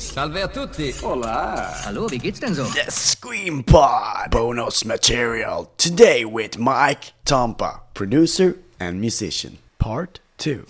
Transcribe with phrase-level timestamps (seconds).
[0.00, 0.92] Salve a tutti.
[1.02, 1.72] Hola.
[1.84, 2.64] Hallo, wie geht's denn so?
[2.64, 9.58] The Scream Pod bonus material today with Mike Tompa, producer and musician.
[9.78, 10.64] Part 2.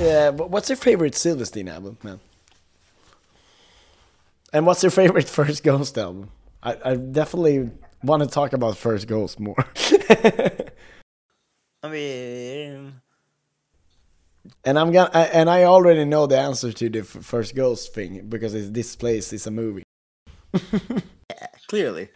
[0.00, 2.20] Uh, what's your favorite Silverstein album, man?
[4.52, 6.30] And what's your favorite First Ghost album?
[6.62, 7.70] I, I definitely
[8.02, 9.56] want to talk about First Ghost more.
[11.82, 13.00] I mean,
[14.64, 18.28] and I'm gonna, I, and I already know the answer to the First Ghost thing
[18.28, 19.84] because it's, this place is a movie.
[20.72, 22.08] yeah, clearly.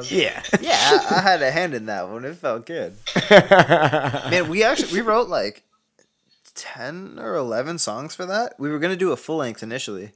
[0.00, 0.42] Um, Yeah.
[0.60, 0.76] yeah,
[1.10, 2.24] I, I had a hand in that one.
[2.24, 2.94] It felt good.
[3.30, 5.62] Man, we actually we wrote like
[6.54, 8.54] ten or eleven songs for that.
[8.58, 10.12] We were gonna do a full length initially,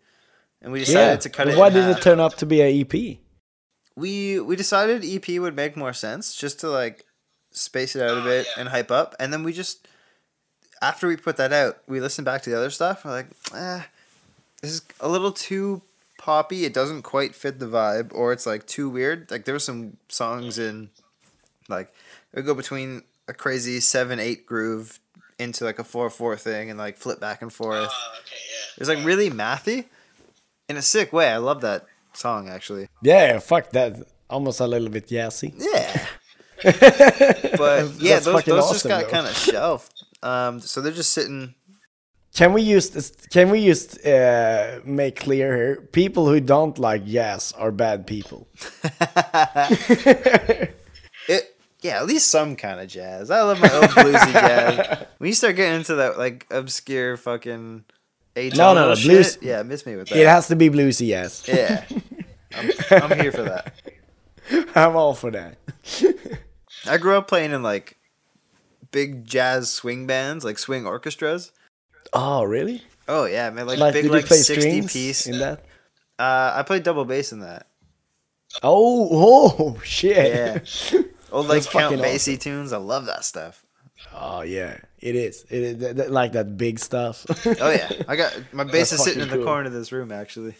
[0.62, 1.16] and we decided yeah.
[1.16, 1.58] to cut But it.
[1.58, 1.98] Why in did half.
[1.98, 3.18] it turn up to be an EP?
[3.96, 7.04] we we decided EP would make more sense just to like
[7.52, 9.86] space it out a bit and hype up, and then we just
[10.82, 13.04] after we put that out, we listened back to the other stuff.
[13.04, 13.82] We're like, eh,
[14.60, 15.80] this is a little too
[16.24, 16.64] poppy.
[16.64, 19.30] It doesn't quite fit the vibe, or it's like too weird.
[19.30, 20.88] Like there were some songs in
[21.68, 21.92] like
[22.32, 24.98] it would go between a crazy seven eight groove
[25.38, 27.92] into like a four four thing and like flip back and forth.
[28.74, 29.84] It was like really mathy
[30.68, 31.28] in a sick way.
[31.28, 32.88] I love that song actually.
[33.02, 34.02] Yeah, fuck that.
[34.30, 35.52] Almost a little bit jazzy.
[35.58, 36.06] Yeah.
[36.64, 39.92] but yeah, That's those, fucking those just got kind of shelved.
[40.22, 41.54] Um, so they're just sitting.
[42.34, 43.10] Can we use this?
[43.30, 45.76] Can we just uh, make clear here?
[45.92, 48.48] People who don't like jazz are bad people.
[51.26, 53.30] It yeah, at least some kind of jazz.
[53.30, 55.06] I love my old bluesy jazz.
[55.18, 57.84] When you start getting into that like obscure fucking
[58.36, 60.18] age No, no, no, shit, blues- yeah, miss me with that.
[60.18, 61.44] It has to be bluesy jazz.
[61.48, 61.84] yeah,
[62.54, 63.72] I'm, I'm here for that.
[64.74, 65.56] I'm all for that.
[66.86, 67.96] I grew up playing in like
[68.90, 71.52] big jazz swing bands, like swing orchestras.
[72.14, 72.82] Oh, really?
[73.08, 75.26] Oh yeah, man, like, Like, big like sixty piece.
[75.26, 75.60] in that?
[76.18, 77.66] Uh, I played double bass in that.
[78.62, 79.08] Oh,
[79.76, 80.32] oh, shit.
[80.92, 81.02] Yeah.
[81.32, 82.72] Old like Count Basie tunes.
[82.72, 83.64] I love that stuff.
[84.14, 84.78] Oh, yeah.
[85.00, 85.44] It is.
[85.50, 87.26] It is th- th- like that big stuff.
[87.60, 89.44] Oh yeah, I got my bass is sitting in the cool.
[89.44, 90.54] corner of this room actually.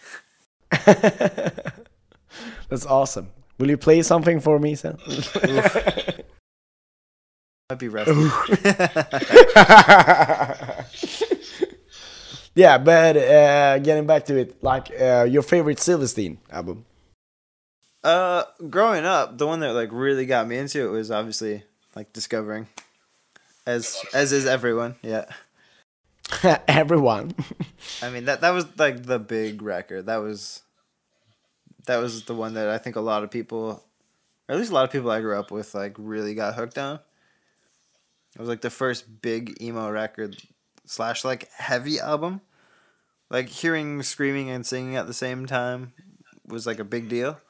[2.68, 3.30] That's awesome.
[3.58, 4.98] Will you play something for me, Sam?
[7.70, 8.08] Might be rough.
[12.54, 16.84] Yeah, but uh, getting back to it, like uh, your favorite Silverstein album.
[18.02, 21.64] Uh, growing up, the one that like really got me into it was obviously
[21.96, 22.68] like discovering,
[23.66, 24.96] as as is everyone.
[25.02, 25.24] Yeah,
[26.68, 27.34] Everyone.
[28.02, 30.06] I mean that that was like the big record.
[30.06, 30.62] That was
[31.86, 33.82] that was the one that I think a lot of people,
[34.48, 36.78] or at least a lot of people I grew up with, like really got hooked
[36.78, 36.98] on.
[38.34, 40.36] It was like the first big emo record
[40.86, 42.40] slash like heavy album.
[43.30, 45.92] Like hearing screaming and singing at the same time
[46.46, 47.40] was like a big deal.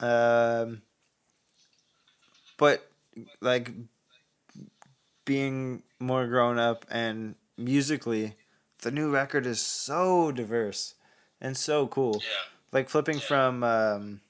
[0.00, 0.82] Um,
[2.56, 2.88] but
[3.40, 3.72] like
[5.24, 8.36] being more grown up and musically,
[8.82, 10.94] the new record is so diverse
[11.40, 12.22] and so cool.
[12.22, 12.48] Yeah.
[12.72, 14.20] Like flipping from um,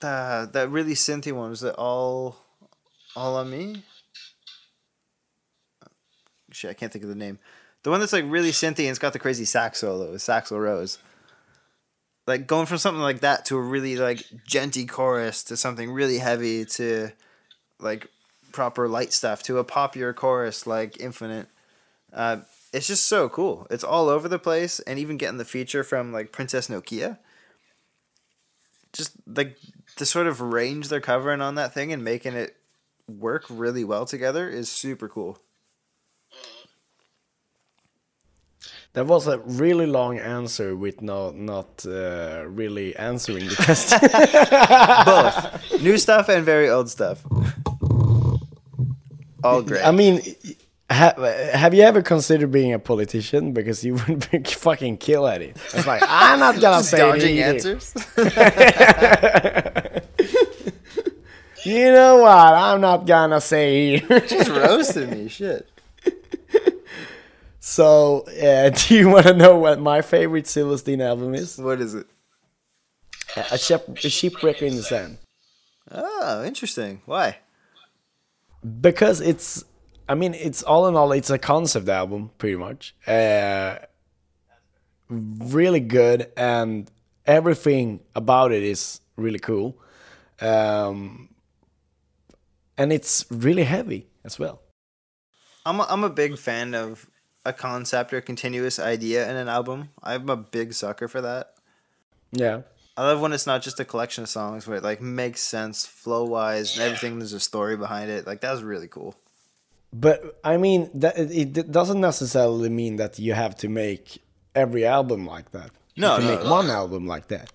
[0.00, 2.36] the that really synthy one was it all
[3.14, 3.82] all on me?
[6.52, 7.38] Shit, I can't think of the name.
[7.82, 10.98] The one that's like really synthy and it's got the crazy sax solo, Saxo Rose.
[12.26, 16.18] Like going from something like that to a really like genty chorus to something really
[16.18, 17.10] heavy to
[17.80, 18.06] like
[18.52, 21.48] proper light stuff to a poppier chorus like Infinite.
[22.12, 22.38] Uh,
[22.72, 23.66] it's just so cool.
[23.70, 27.18] It's all over the place, and even getting the feature from like Princess Nokia.
[28.92, 29.56] Just like
[29.98, 32.56] the sort of range they're covering on that thing and making it
[33.08, 35.38] work really well together is super cool.
[38.94, 43.98] That was a really long answer with no not uh, really answering the question.
[45.72, 47.24] Both new stuff and very old stuff.
[49.42, 49.82] All great.
[49.84, 50.20] I mean,
[50.90, 51.14] ha-
[51.54, 53.52] have you ever considered being a politician?
[53.52, 55.56] Because you would be fucking kill at it.
[55.72, 57.72] It's like I'm not gonna Just say dodging anything.
[57.72, 57.94] answers.
[61.64, 62.54] You know what?
[62.54, 64.00] I'm not gonna say.
[64.00, 65.68] Just roasting me, shit.
[67.64, 71.58] So, uh, do you want to know what my favorite Silverstein album is?
[71.58, 72.08] What is it?
[73.36, 75.18] a, ship, a shipwreck in the sand.
[75.88, 77.02] Oh, interesting.
[77.06, 77.38] Why?
[78.80, 79.62] Because it's,
[80.08, 82.96] I mean, it's all in all, it's a concept album, pretty much.
[83.06, 83.76] Uh,
[85.08, 86.90] really good, and
[87.26, 89.78] everything about it is really cool.
[90.40, 91.28] Um,
[92.76, 94.62] and it's really heavy as well.
[95.64, 97.08] I'm a, I'm a big fan of
[97.44, 99.90] a concept or a continuous idea in an album.
[100.02, 101.54] I'm a big sucker for that.
[102.30, 102.62] Yeah.
[102.96, 105.86] I love when it's not just a collection of songs where it like makes sense
[105.86, 107.18] flow wise and everything.
[107.18, 108.26] There's a story behind it.
[108.26, 109.16] Like that was really cool.
[109.92, 114.22] But I mean, that it doesn't necessarily mean that you have to make
[114.54, 115.70] every album like that.
[115.96, 116.50] No, you can no, make no.
[116.50, 117.50] one album like that.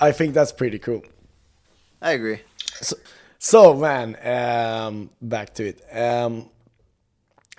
[0.00, 1.02] I think that's pretty cool.
[2.02, 2.40] I agree.
[2.80, 2.96] So,
[3.38, 5.82] so man, um, back to it.
[5.96, 6.50] Um,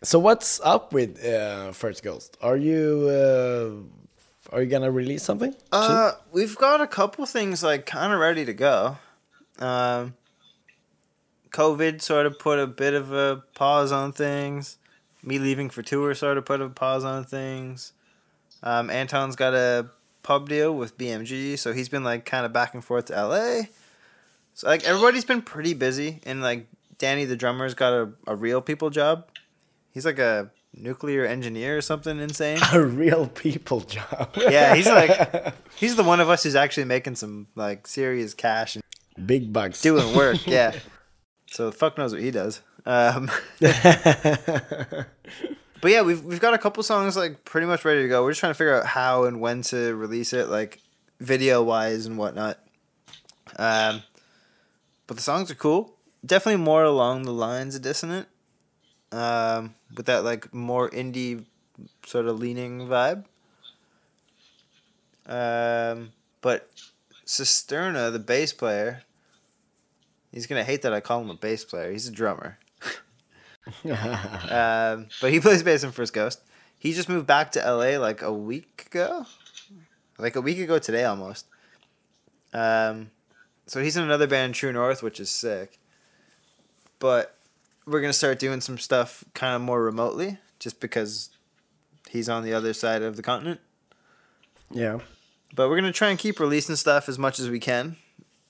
[0.04, 2.38] so what's up with uh, First Ghost?
[2.42, 5.56] Are you uh, are you gonna release something?
[5.72, 8.98] Uh, we've got a couple things like kind of ready to go.
[9.60, 10.14] Um,
[11.52, 14.78] COVID sort of put a bit of a pause on things.
[15.24, 17.94] Me leaving for tour sort of put a pause on things.
[18.64, 19.90] Um, Anton's got a
[20.22, 23.64] pub deal with BMG, so he's been like kind of back and forth to LA.
[24.54, 26.68] So like everybody's been pretty busy, and like
[26.98, 29.26] Danny the drummer's got a, a real people job.
[29.98, 32.60] He's like a nuclear engineer or something insane.
[32.72, 34.30] A real people job.
[34.38, 38.76] Yeah, he's like he's the one of us who's actually making some like serious cash
[38.76, 38.84] and
[39.26, 39.82] big bucks.
[39.82, 40.46] doing work.
[40.46, 40.76] Yeah.
[41.48, 42.62] So fuck knows what he does.
[42.86, 45.08] Um, but
[45.86, 48.24] yeah, we've we've got a couple songs like pretty much ready to go.
[48.24, 50.80] We're just trying to figure out how and when to release it, like
[51.20, 52.60] video wise and whatnot.
[53.58, 54.04] Um,
[55.08, 55.96] but the songs are cool.
[56.24, 58.28] Definitely more along the lines of Dissonant.
[59.12, 61.46] Um, with that like more indie
[62.06, 63.26] sort of leaning vibe.
[65.26, 66.12] Um,
[66.42, 66.70] but
[67.26, 69.04] Cisterna, the bass player,
[70.32, 71.92] he's gonna hate that I call him a bass player.
[71.92, 72.58] He's a drummer.
[73.84, 76.42] um, but he plays bass in First Ghost.
[76.80, 79.26] He just moved back to LA like a week ago,
[80.18, 81.46] like a week ago today almost.
[82.54, 83.12] Um,
[83.66, 85.80] so he's in another band, True North, which is sick.
[87.00, 87.37] But
[87.88, 91.30] we're gonna start doing some stuff kind of more remotely, just because
[92.10, 93.60] he's on the other side of the continent.
[94.72, 95.00] yeah.
[95.56, 97.96] But we're gonna try and keep releasing stuff as much as we can,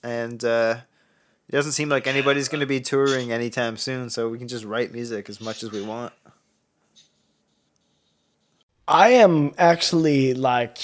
[0.02, 0.78] and uh,
[1.48, 4.92] it doesn't seem like anybody's gonna be touring anytime soon, so we can just write
[4.92, 6.12] music as much as we want.
[8.88, 10.78] I am actually like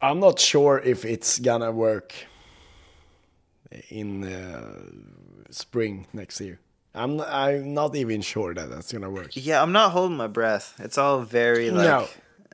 [0.00, 2.14] I'm not sure if it's gonna work
[3.90, 4.80] in uh,
[5.54, 6.58] spring next year.
[6.94, 9.30] I'm I'm not even sure that that's gonna work.
[9.32, 10.74] Yeah, I'm not holding my breath.
[10.78, 12.10] It's all very like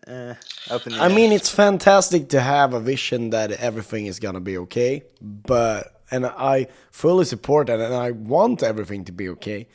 [0.06, 0.34] eh,
[0.70, 1.14] up in the I air.
[1.14, 6.24] mean, it's fantastic to have a vision that everything is gonna be okay, but and
[6.26, 9.66] I fully support that, and I want everything to be okay,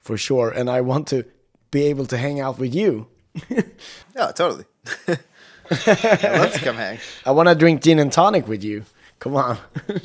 [0.00, 1.24] for sure, and I want to
[1.70, 3.08] be able to hang out with you.
[4.14, 4.64] yeah, totally.
[5.86, 6.98] I'd love to come hang.
[7.24, 8.84] I want to drink gin and tonic with you.
[9.22, 9.56] Come on.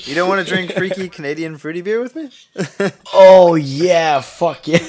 [0.01, 2.29] You don't want to drink freaky Canadian fruity beer with me?
[3.15, 4.77] oh yeah, fuck yeah!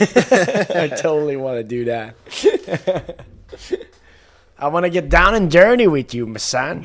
[0.75, 3.25] I totally want to do that.
[4.59, 6.85] I want to get down and dirty with you, my son.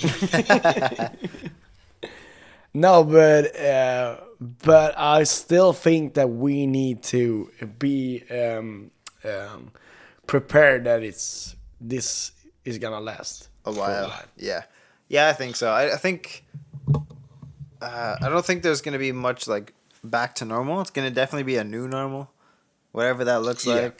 [2.74, 8.90] no, but uh, but I still think that we need to be um,
[9.26, 9.74] um,
[10.28, 12.32] prepared that it's this
[12.64, 14.14] is gonna last a while.
[14.38, 14.64] Yeah,
[15.10, 15.70] yeah, I think so.
[15.70, 16.46] I, I think
[17.84, 19.74] uh, I don't think there's gonna be much like
[20.04, 20.82] back to normal.
[20.82, 22.32] It's gonna definitely be a new normal,
[22.92, 23.76] whatever that looks Yeah.
[23.82, 24.00] like.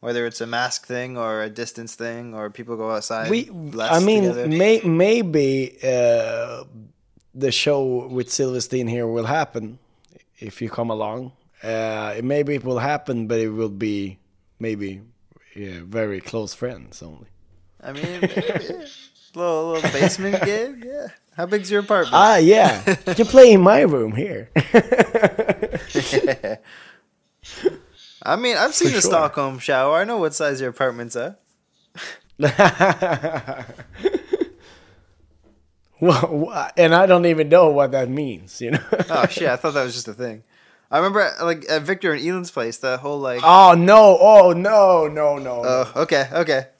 [0.00, 3.30] Whether it's a mask thing or a distance thing or people go outside.
[3.30, 4.24] we less i mean
[4.62, 6.64] may, maybe uh,
[7.34, 9.78] the show with silverstein here will happen
[10.48, 14.18] if you come along uh, maybe it will happen but it will be
[14.58, 15.00] maybe
[15.56, 17.28] yeah, very close friends only
[17.82, 18.86] I mean, maybe, yeah.
[19.36, 20.84] little little basement gig.
[20.86, 21.08] Yeah.
[21.36, 22.14] How big's your apartment?
[22.14, 24.50] ah yeah you can play in my room here
[28.26, 29.10] I mean, I've seen For the sure.
[29.10, 29.96] Stockholm shower.
[29.98, 31.38] I know what size your apartment's at.
[36.00, 39.48] well, and i don't even know what that means you know Oh shit!
[39.48, 40.42] I thought that was just a thing.
[40.94, 43.40] I remember like at Victor and Elan's place, the whole like.
[43.42, 45.62] oh no oh no no no, no.
[45.64, 46.66] Oh, okay, okay.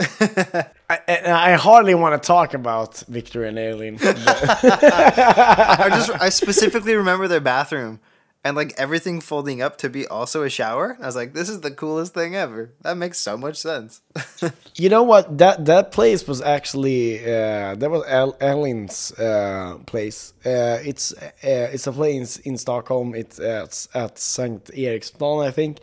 [0.89, 3.99] I, and I hardly want to talk about Victor and Aileen.
[4.03, 7.99] I just I specifically remember their bathroom,
[8.45, 10.97] and like everything folding up to be also a shower.
[11.01, 12.73] I was like, this is the coolest thing ever.
[12.83, 14.03] That makes so much sense.
[14.77, 15.39] You know what?
[15.39, 20.35] That that place was actually uh, that was El- Ellen's uh, place.
[20.45, 21.31] Uh, it's uh,
[21.73, 23.15] it's a place in Stockholm.
[23.15, 25.79] It's at, at Sankt Eriksplan, I think.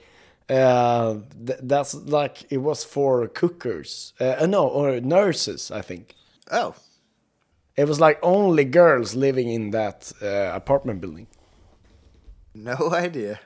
[0.50, 4.14] Uh, th- that's like it was for cookers.
[4.20, 6.16] Uh, no, or nurses, I think.
[6.52, 6.76] oh,
[7.78, 11.28] It was like only girls living in that uh, apartment building.
[12.54, 13.40] No idea.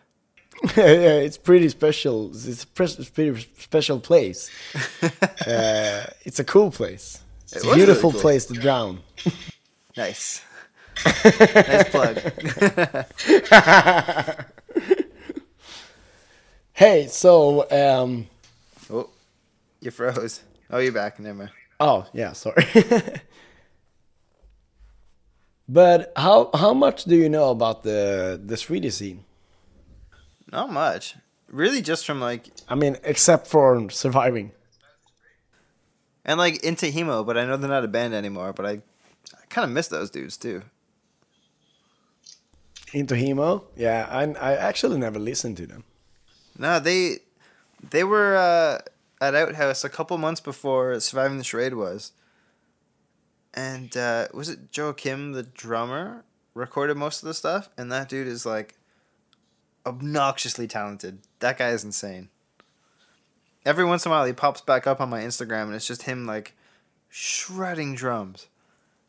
[0.77, 2.29] yeah, it's pretty special.
[2.33, 4.49] It's a pre- pretty special place.
[5.01, 7.19] uh, it's a cool place.
[7.43, 8.21] It's It a was really beautiful cool.
[8.21, 8.99] place to drown.
[9.97, 10.41] Nice.
[11.05, 12.17] nice plug.
[16.73, 18.27] Hey, so um,
[18.89, 19.09] oh,
[19.79, 20.41] you froze.
[20.69, 21.19] Oh, you're back.
[21.19, 21.51] Never mind.
[21.79, 22.65] oh yeah, sorry.
[25.67, 29.23] But how how much do you know about the the Swedish scene?
[30.51, 31.15] Not much.
[31.49, 34.51] Really, just from like I mean, except for surviving.
[36.23, 38.53] and like into Hemo, but I know they're not a band anymore.
[38.53, 40.63] But I, I kind of miss those dudes too.
[42.93, 45.83] Into Hemo, yeah, I I actually never listened to them.
[46.57, 47.19] No, they
[47.89, 48.79] they were uh,
[49.19, 52.11] at Outhouse a couple months before Surviving the Charade was.
[53.55, 57.69] And uh, was it Joe Kim, the drummer, recorded most of the stuff?
[57.77, 58.75] And that dude is like
[59.85, 61.19] obnoxiously talented.
[61.39, 62.29] That guy is insane.
[63.65, 66.03] Every once in a while, he pops back up on my Instagram, and it's just
[66.03, 66.53] him like
[67.09, 68.47] shredding drums,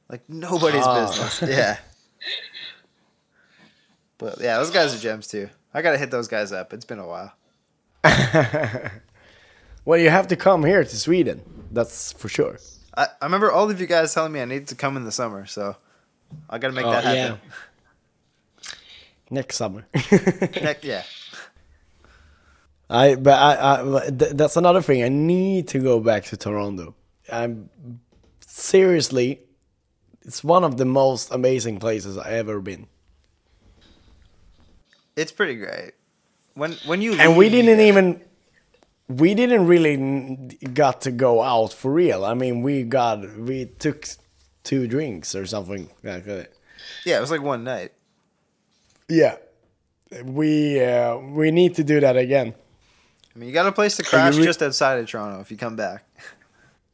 [0.09, 1.07] like nobody's Ah.
[1.07, 1.43] business.
[1.51, 1.79] Yeah.
[4.19, 5.51] But yeah, those guys are gems too.
[5.75, 6.73] I gotta hit those guys up.
[6.73, 7.33] It's been a while.
[9.85, 11.43] well, you have to come here to Sweden.
[11.71, 12.59] That's for sure.
[12.97, 15.13] I, I remember all of you guys telling me I needed to come in the
[15.13, 15.77] summer, so
[16.49, 17.41] I gotta make Oh, that happen.
[19.31, 19.87] Next summer.
[19.95, 21.03] Heck yeah.
[22.89, 25.03] I but I, I th- that's another thing.
[25.03, 26.95] I need to go back to Toronto.
[27.31, 27.69] I'm
[28.47, 29.41] seriously,
[30.23, 32.87] it's one of the most amazing places I've ever been.
[35.17, 35.93] It's pretty great.
[36.55, 38.23] When when you And we didn't even
[39.09, 42.25] we didn't really got to go out for real.
[42.25, 44.07] I mean, we got we took
[44.65, 46.53] two drinks or something like that.
[47.05, 47.93] Yeah, it was like one night.
[49.09, 49.37] Yeah.
[50.25, 52.55] We uh, we need to do that again.
[53.35, 55.77] I mean, you got a place to crash just outside of Toronto if you come
[55.77, 56.05] back.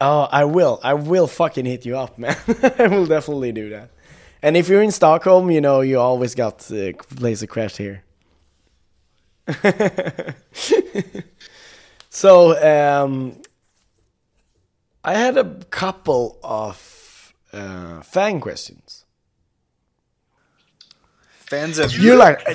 [0.04, 0.80] Oh, I will.
[0.82, 2.36] I will fucking hit you up, man.
[2.76, 3.90] I will definitely do that.
[4.42, 8.02] And if you're in Stockholm, you know you always got a place to crash here.
[12.12, 13.40] so, um,
[15.02, 19.06] I had a couple of uh, fan questions.
[21.30, 22.46] Fans of You're like,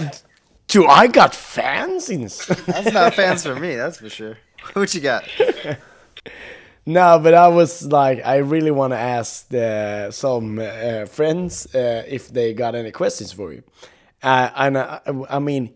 [0.68, 2.22] do I got fans in?
[2.68, 4.38] That's not fans for me, that's for sure.
[4.74, 5.24] What you got?
[6.88, 12.06] No, but I was like, I really want to ask uh, some uh, friends uh,
[12.08, 13.62] if they got any questions for you.
[14.24, 15.74] Uh, and I, I mean,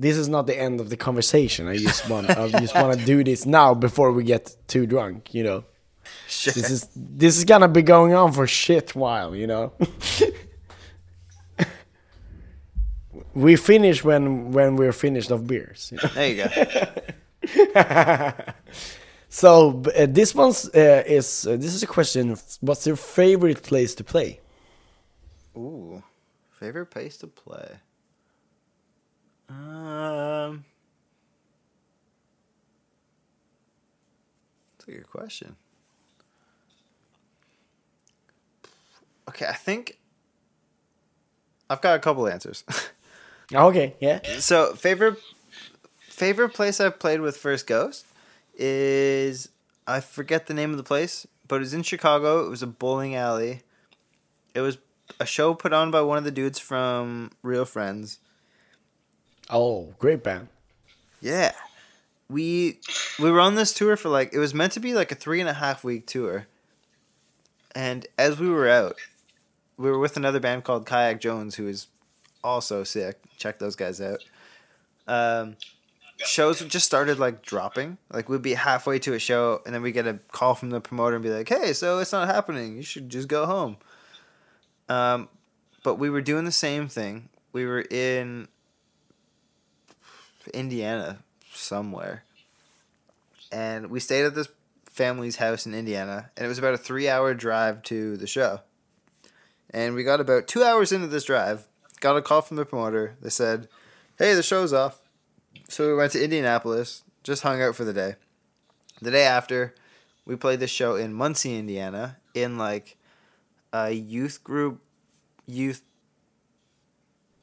[0.00, 1.68] this is not the end of the conversation.
[1.68, 5.34] I just want, I just want to do this now before we get too drunk.
[5.34, 5.64] You know,
[6.26, 6.52] Sure.
[6.54, 9.36] this is this is gonna be going on for shit while.
[9.36, 9.72] You know.
[13.34, 15.92] we finish when when we're finished of beers.
[15.92, 16.08] you know?
[16.14, 16.36] There you
[17.54, 18.32] go.
[19.32, 22.36] So uh, this one's uh, is uh, this is a question.
[22.60, 24.40] What's your favorite place to play?
[25.56, 26.02] Ooh.
[26.50, 27.68] Favorite place to play?
[29.50, 30.64] Um
[34.78, 35.56] That's a good question.
[39.28, 39.98] Okay, I think
[41.68, 42.64] I've got a couple answers.
[43.52, 44.20] Okay, yeah.
[44.38, 45.18] so favorite
[46.02, 48.06] favorite place I've played with First Ghost
[48.54, 49.48] is
[49.88, 52.46] I forget the name of the place, but it was in Chicago.
[52.46, 53.62] It was a bowling alley.
[54.54, 54.78] It was
[55.18, 58.20] a show put on by one of the dudes from Real Friends.
[59.50, 60.48] Oh, great band.
[61.20, 61.52] Yeah.
[62.28, 62.78] We
[63.18, 65.40] we were on this tour for like it was meant to be like a three
[65.40, 66.46] and a half week tour.
[67.74, 68.96] And as we were out,
[69.76, 71.88] we were with another band called Kayak Jones, who is
[72.44, 73.18] also sick.
[73.36, 74.22] Check those guys out.
[75.06, 75.56] Um,
[76.18, 77.98] shows just started like dropping.
[78.12, 80.80] Like we'd be halfway to a show, and then we get a call from the
[80.80, 82.76] promoter and be like, "Hey, so it's not happening.
[82.76, 83.76] You should just go home."
[84.88, 85.28] Um,
[85.82, 87.28] but we were doing the same thing.
[87.52, 88.48] We were in
[90.48, 91.18] Indiana
[91.52, 92.24] somewhere,
[93.52, 94.48] and we stayed at this
[94.86, 98.60] family's house in Indiana, and it was about a three-hour drive to the show.
[99.72, 101.68] And we got about two hours into this drive,
[102.00, 103.16] got a call from the promoter.
[103.22, 103.68] They said,
[104.18, 105.00] hey, the show's off.
[105.68, 108.16] So we went to Indianapolis, just hung out for the day.
[109.00, 109.74] The day after,
[110.26, 112.96] we played this show in Muncie, Indiana, in like
[113.72, 114.80] a youth group,
[115.46, 115.82] youth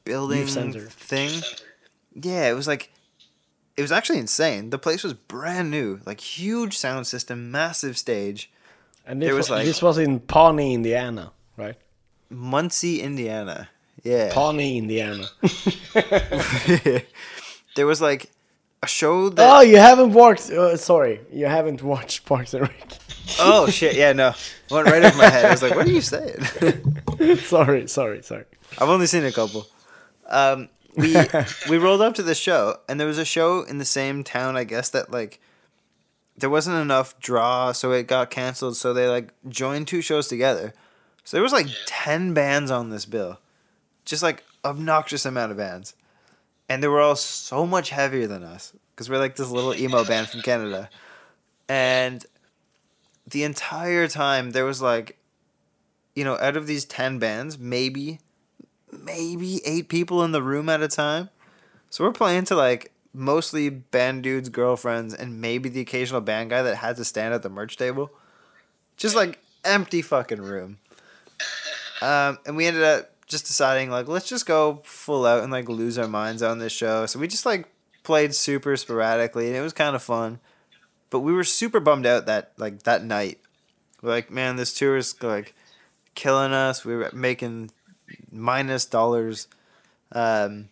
[0.03, 0.81] building Youth center.
[0.81, 1.41] thing.
[2.19, 2.91] Yeah, it was like,
[3.75, 4.69] it was actually insane.
[4.71, 8.50] The place was brand new, like huge sound system, massive stage.
[9.05, 11.75] And this There was, was, like- this was in Pawnee, Indiana, right?
[12.29, 13.69] Muncie, Indiana.
[14.03, 14.31] Yeah.
[14.33, 15.25] Pawnee, Indiana.
[17.75, 18.29] there was like
[18.83, 19.57] a show that.
[19.57, 20.51] oh, you haven't watched.
[20.51, 22.93] Uh, sorry, you haven't watched Parks and Rec.
[23.39, 23.95] Oh shit!
[23.95, 24.33] Yeah, no,
[24.69, 25.45] went right over my head.
[25.45, 26.45] I was like, "What are you saying?"
[27.38, 28.45] sorry, sorry, sorry.
[28.77, 29.65] I've only seen a couple.
[30.27, 31.15] Um, we
[31.69, 34.57] we rolled up to the show, and there was a show in the same town.
[34.57, 35.39] I guess that like
[36.37, 38.75] there wasn't enough draw, so it got canceled.
[38.75, 40.73] So they like joined two shows together.
[41.23, 43.39] So there was like ten bands on this bill,
[44.05, 45.93] just like obnoxious amount of bands,
[46.67, 50.03] and they were all so much heavier than us because we're like this little emo
[50.03, 50.89] band from Canada,
[51.69, 52.25] and
[53.27, 55.17] the entire time there was like,
[56.15, 58.19] you know, out of these ten bands, maybe
[58.91, 61.29] maybe eight people in the room at a time.
[61.89, 66.62] So we're playing to like mostly band dudes' girlfriends and maybe the occasional band guy
[66.62, 68.12] that had to stand at the merch table.
[68.96, 70.77] Just like empty fucking room.
[72.01, 75.67] Um, and we ended up just deciding like let's just go full out and like
[75.67, 77.06] lose our minds on this show.
[77.06, 77.67] So we just like
[78.03, 80.39] played super sporadically and it was kind of fun.
[81.10, 83.39] But we were super bummed out that like that night.
[84.01, 85.56] We're like, man, this tour is like
[86.15, 86.86] killing us.
[86.86, 87.72] We were making
[88.31, 89.47] minus dollars.
[90.11, 90.69] Um,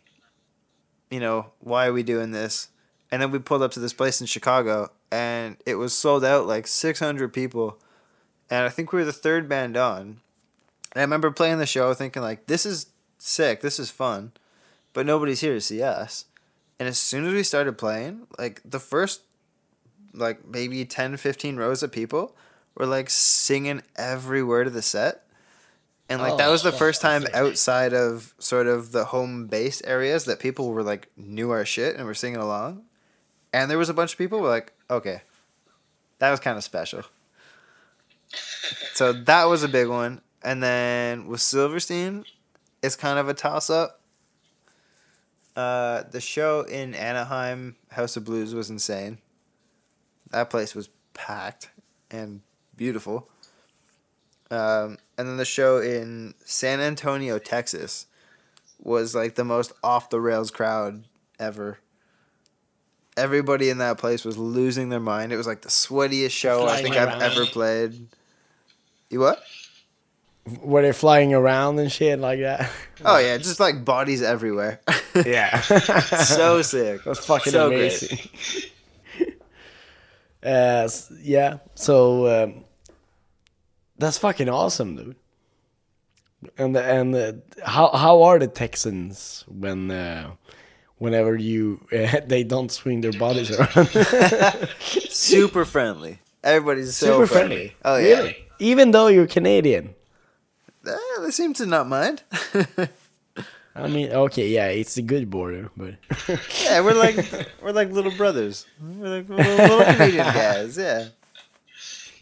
[1.10, 2.70] you know, why are we doing this?
[3.12, 6.48] And then we pulled up to this place in Chicago and it was sold out
[6.48, 7.80] like 600 people.
[8.50, 10.20] And I think we were the third band on.
[10.92, 12.88] And I remember playing the show thinking like this is
[13.18, 14.32] sick, this is fun.
[14.94, 16.26] But nobody's here to see us.
[16.80, 19.22] And as soon as we started playing, like the first
[20.14, 22.36] like maybe 10 15 rows of people
[22.76, 25.25] were like singing every word of the set.
[26.08, 29.48] And like that Oh, was the shit, first time outside of sort of the home
[29.48, 32.84] base areas that people were like knew our shit and were singing along.
[33.52, 35.22] And there was a bunch of people were like, okay,
[36.20, 37.04] that was kind of special.
[38.94, 40.22] So that was a big one.
[40.44, 42.26] And then with Silverstein,
[42.84, 44.02] it's kind of a toss up.
[45.56, 49.20] Uh, the show in Anaheim, House of Blues, was insane.
[50.32, 51.70] That place was packed
[52.12, 52.42] and
[52.76, 53.30] beautiful.
[54.52, 58.08] Um, and then the show in San Antonio, Texas,
[58.82, 61.04] was like the most off the rails crowd
[61.40, 61.80] ever.
[63.18, 65.32] Everybody in that place was losing their mind.
[65.32, 68.08] It was like the sweatiest show I Flying think I've ever played.
[69.10, 69.42] You what?
[70.62, 72.70] Were they flying around and shit like that?
[73.04, 74.82] Oh yeah, just like bodies everywhere.
[75.26, 75.62] Yeah.
[75.62, 77.02] so sick.
[77.06, 77.84] That's fucking So great.
[78.02, 78.20] amazing.
[80.44, 80.90] uh,
[81.22, 81.60] yeah.
[81.76, 82.65] So um,
[83.98, 85.16] that's fucking awesome, dude.
[86.58, 90.32] And the, and the, how how are the Texans when uh,
[90.98, 93.88] whenever you uh, they don't swing their bodies around?
[95.10, 96.20] Super friendly.
[96.44, 97.56] Everybody's so Super friendly.
[97.70, 97.76] friendly.
[97.84, 98.18] Oh yeah.
[98.20, 98.38] Really?
[98.60, 99.96] Even though you're Canadian.
[100.88, 102.22] Eh, they seem to not mind.
[103.78, 105.96] I mean, okay, yeah, it's a good border, but
[106.64, 107.18] yeah, we're like
[107.62, 108.66] we're like little brothers.
[108.82, 110.78] We're like little, little Canadian guys.
[110.78, 111.08] Yeah.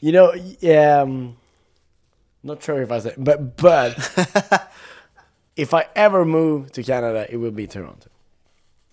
[0.01, 1.35] you know, yeah, um,
[2.43, 4.71] not sure if I said, but but
[5.55, 8.09] if I ever move to Canada, it will be Toronto.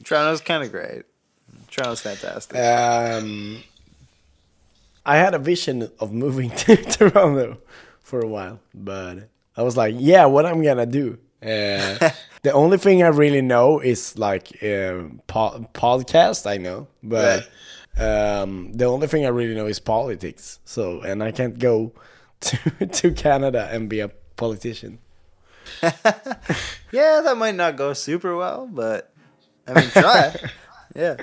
[0.04, 1.02] Toronto's kind of great.
[1.70, 2.56] Toronto's fantastic.
[2.56, 3.62] Um,
[5.04, 7.58] I had a vision of moving to Toronto
[8.02, 11.18] for a while, but I was like, yeah, what I'm gonna do.
[11.42, 12.10] Uh,
[12.42, 16.48] the only thing I really know is like uh, po- podcast.
[16.48, 17.48] I know, but
[17.96, 20.60] um, the only thing I really know is politics.
[20.64, 21.92] So, and I can't go
[22.78, 24.98] to to Canada and be a politician.
[25.82, 29.12] yeah, that might not go super well, but
[29.66, 30.34] I mean, try.
[30.94, 31.16] yeah.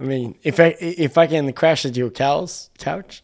[0.00, 3.22] I mean, if I if I can crash at your couch, couch.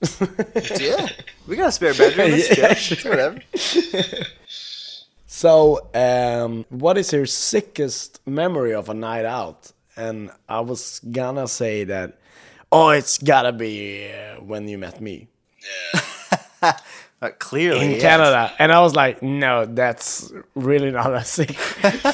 [0.81, 1.09] Yeah.
[1.47, 2.33] We got a spare bedroom.
[2.33, 2.97] It's Yeah, chill.
[2.97, 3.11] sure.
[3.11, 3.41] Whatever.
[5.27, 9.73] So, um, what is your sickest memory of a night out?
[9.97, 12.19] And I was gonna say that,
[12.71, 15.29] oh, it's gotta be uh, when you met me
[15.95, 16.01] Uh,
[17.39, 17.85] clearly.
[17.85, 18.03] in yes.
[18.03, 18.53] Canada.
[18.59, 21.57] And I was like, no, that's really not a sick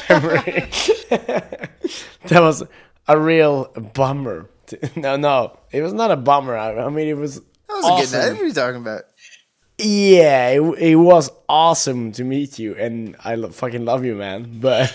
[0.08, 0.68] memory.
[1.10, 2.62] that was
[3.08, 4.48] a real bummer.
[4.94, 6.56] No, no, it was not a bummer.
[6.56, 7.40] I, I mean, it was.
[7.40, 8.20] That was a good awesome.
[8.20, 8.32] night.
[8.34, 9.02] What are you talking about?
[9.78, 14.60] Yeah, it, it was awesome to meet you, and I lo- fucking love you, man.
[14.60, 14.94] But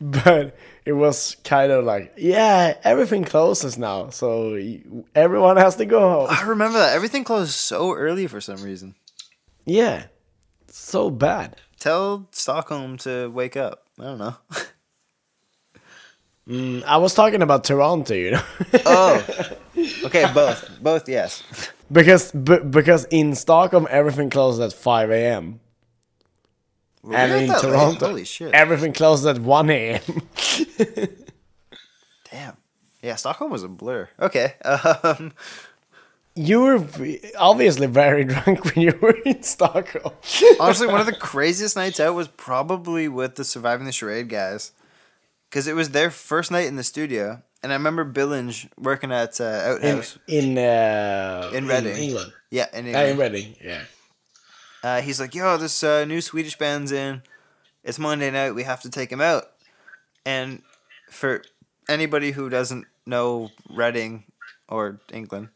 [0.00, 4.58] but it was kind of like, yeah, everything closes now, so
[5.14, 6.26] everyone has to go home.
[6.30, 8.94] I remember that everything closed so early for some reason.
[9.64, 10.06] Yeah,
[10.68, 11.56] so bad.
[11.78, 13.86] Tell Stockholm to wake up.
[13.98, 14.36] I don't know.
[16.48, 18.42] Mm, I was talking about Toronto, you know,
[18.84, 19.24] oh,
[20.04, 21.44] okay, both, both, yes.
[21.92, 25.60] because b- because in Stockholm everything closes at five a.m.
[27.02, 27.48] Were and in?
[27.60, 28.54] Toronto holy shit!
[28.54, 30.00] everything closes at one a.m.
[32.30, 32.56] Damn.
[33.02, 34.08] Yeah, Stockholm was a blur.
[34.20, 34.54] Okay.
[34.64, 35.32] Um,
[36.34, 36.86] you were
[37.36, 40.14] obviously very drunk when you were in Stockholm.
[40.60, 44.72] honestly, one of the craziest nights out was probably with the Surviving the Charade guys,
[45.50, 49.40] because it was their first night in the studio, and I remember Billinge working at
[49.40, 50.18] uh, in Outhouse.
[50.28, 51.96] in uh, In Reading.
[51.96, 52.32] England.
[52.50, 53.82] yeah, in Uh, in Reading, yeah.
[54.82, 57.22] Uh, he's like, "Yo, this uh, new Swedish band's in.
[57.84, 58.52] It's Monday night.
[58.52, 59.44] We have to take him out."
[60.24, 60.62] And
[61.10, 61.42] for
[61.88, 64.24] anybody who doesn't know Reading
[64.68, 65.48] or England,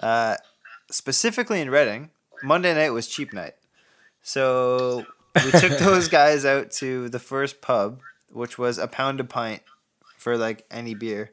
[0.00, 0.36] uh,
[0.90, 2.10] specifically in Reading,
[2.42, 3.54] Monday night was cheap night.
[4.22, 9.24] So we took those guys out to the first pub, which was a pound a
[9.24, 9.62] pint
[10.16, 11.32] for like any beer.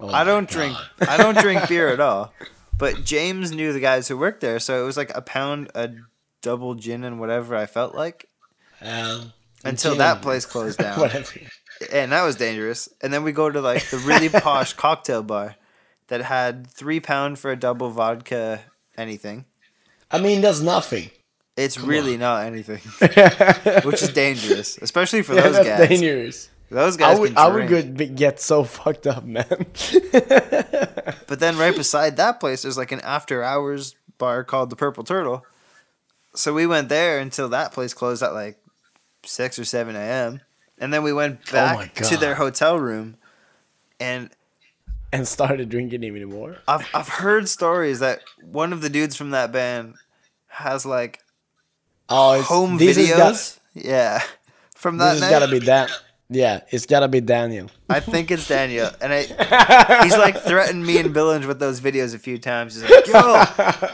[0.00, 0.76] Oh I don't drink.
[1.00, 2.32] I don't drink beer at all.
[2.76, 5.90] But James knew the guys who worked there, so it was like a pound, a
[6.42, 8.26] double gin, and whatever I felt like
[8.82, 9.32] Um,
[9.64, 9.98] until gin.
[9.98, 11.32] that place closed down, Whatever.
[11.92, 12.88] and that was dangerous.
[13.02, 15.56] And then we go to like the really posh cocktail bar
[16.08, 18.60] that had three pound for a double vodka
[18.96, 19.44] anything.
[20.10, 21.10] I mean, that's nothing.
[21.56, 22.78] It's really not anything,
[23.84, 25.88] Which is dangerous, especially for yeah, those guys.
[25.88, 26.48] dangerous.
[26.70, 29.44] Those guys I would, I would get, get so fucked up, man.
[31.26, 35.02] But then right beside that place, there's like an after hours bar called the Purple
[35.04, 35.44] Turtle.
[36.38, 38.58] So we went there until that place closed at like
[39.24, 40.40] six or seven a.m.
[40.78, 43.16] And then we went Oh back to their hotel room,
[43.98, 44.30] and
[45.12, 46.58] and started drinking even more.
[46.68, 49.94] I've I've heard stories that one of the dudes from that band
[50.46, 51.18] has like
[52.08, 53.16] Oh, home videos.
[53.18, 54.22] Has yeah,
[54.76, 55.88] from that this has gotta be Dan.
[56.30, 57.70] Yeah, it's gotta be Daniel.
[57.88, 59.22] I think it's Daniel, and I
[60.04, 62.74] he's like threatened me and Billinge with those videos a few times.
[62.74, 63.14] He's like, "Yo,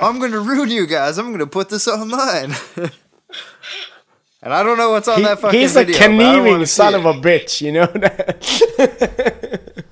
[0.01, 1.17] I'm gonna ruin you guys.
[1.19, 2.53] I'm gonna put this online."
[4.43, 5.61] and I don't know what's on He- that fucking video.
[5.61, 9.85] he's a video, conniving son of a bitch, you know that.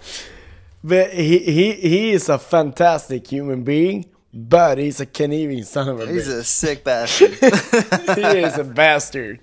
[0.84, 6.00] but he, he he is a fantastic human being, but he's a conniving son of
[6.00, 6.06] a.
[6.06, 6.38] He's bitch.
[6.40, 7.30] a sick bastard.
[7.34, 9.38] he is a bastard.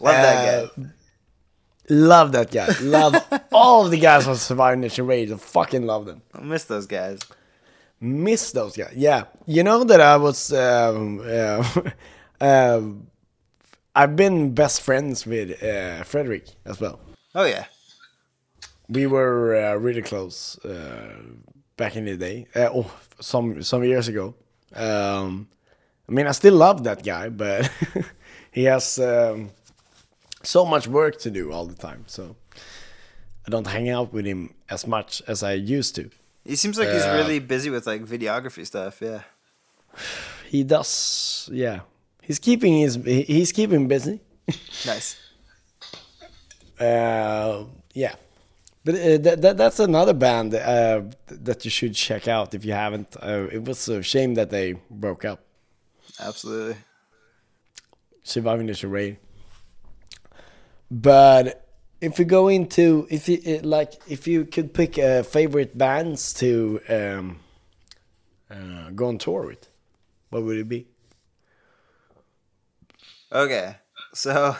[0.00, 0.88] Love that Uh, guy.
[1.90, 2.68] Love that guy.
[2.80, 3.14] Love
[3.52, 5.10] all of the guys from Survivor Nation.
[5.10, 6.22] I fucking love them.
[6.34, 7.20] I miss those guys.
[8.00, 8.92] Miss those guys.
[8.94, 9.24] Yeah.
[9.46, 10.52] You know that I was.
[10.52, 11.64] Um, uh,
[12.40, 13.08] um,
[13.94, 17.00] I've been best friends with uh, Frederick as well.
[17.34, 17.64] Oh yeah,
[18.88, 21.14] We were uh, really close uh,
[21.76, 22.46] back in the day.
[22.54, 24.34] Uh, oh, some some years ago.
[24.74, 25.48] Um,
[26.08, 27.70] I mean, I still love that guy, but
[28.52, 29.50] he has um,
[30.54, 32.02] so much work to do all the time.
[32.06, 32.22] So
[33.46, 36.04] I don't hang out with him as much as I used to.
[36.44, 38.94] he seems like he's Uh, really busy with like videography stuff.
[39.02, 39.22] Yeah,
[40.52, 41.80] He does, yeah.
[42.22, 42.94] He's keeping his
[43.34, 44.20] he's keeping busy.
[44.86, 45.16] nice.
[46.80, 48.14] Uh, yeah,
[48.84, 52.72] but uh, that, that that's another band uh, that you should check out if you
[52.72, 53.16] haven't.
[53.20, 55.40] Uh, it was a shame that they broke up.
[56.20, 56.76] Absolutely.
[58.22, 59.16] Surviving the charade.
[60.90, 61.66] But
[62.00, 66.80] if we go into if you like if you could pick uh, favorite bands to
[66.88, 67.40] um,
[68.50, 69.68] uh, go on tour with,
[70.30, 70.86] what would it be?
[73.30, 73.76] Okay,
[74.14, 74.56] so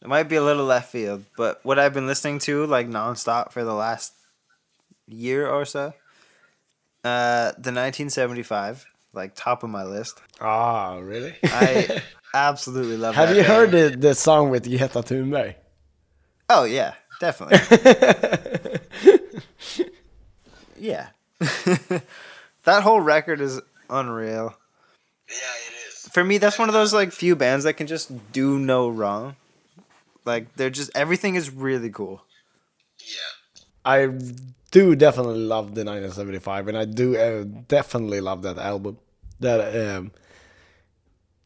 [0.00, 3.50] it might be a little left field, but what I've been listening to like nonstop
[3.50, 4.12] for the last
[5.06, 5.92] year or so,
[7.02, 10.20] uh, the 1975, like top of my list.
[10.40, 11.34] Ah, really?
[11.44, 12.02] I
[12.34, 13.14] absolutely love.
[13.14, 13.16] It.
[13.16, 13.72] Have that you band.
[13.72, 15.54] heard the, the song with Greta Thunberg?
[16.50, 17.58] Oh yeah, definitely.
[20.78, 21.08] yeah,
[22.64, 24.54] that whole record is unreal.
[25.28, 26.08] Yeah, it is.
[26.10, 29.36] For me, that's one of those like few bands that can just do no wrong.
[30.24, 32.22] Like they're just everything is really cool.
[32.98, 33.62] Yeah.
[33.84, 34.08] I
[34.70, 38.98] do definitely love the 1975, and I do uh, definitely love that album.
[39.40, 40.12] That um,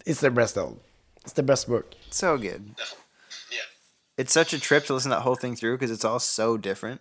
[0.07, 0.81] it's their best album.
[1.23, 1.95] It's the best work.
[2.11, 2.75] So good.
[3.51, 3.59] Yeah.
[4.19, 6.57] It's such a trip to listen to that whole thing through because it's all so
[6.57, 7.01] different.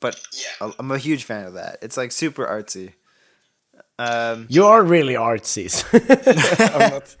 [0.00, 0.66] But Yeah.
[0.68, 1.78] I- I'm a huge fan of that.
[1.82, 2.92] It's like super artsy.
[3.98, 5.68] Um, You are really artsy.
[6.74, 7.16] I'm not.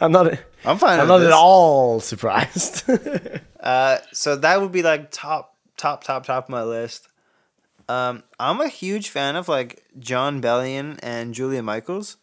[0.00, 0.38] I'm not.
[0.64, 1.00] I'm fine.
[1.00, 1.28] I'm not this.
[1.28, 2.84] at all surprised.
[3.62, 5.51] Uh, so that would be like top,
[5.82, 7.08] top, top, top of my list.
[7.88, 12.16] Um, I'm a huge fan of like Jon Bellion and Julia Michaels.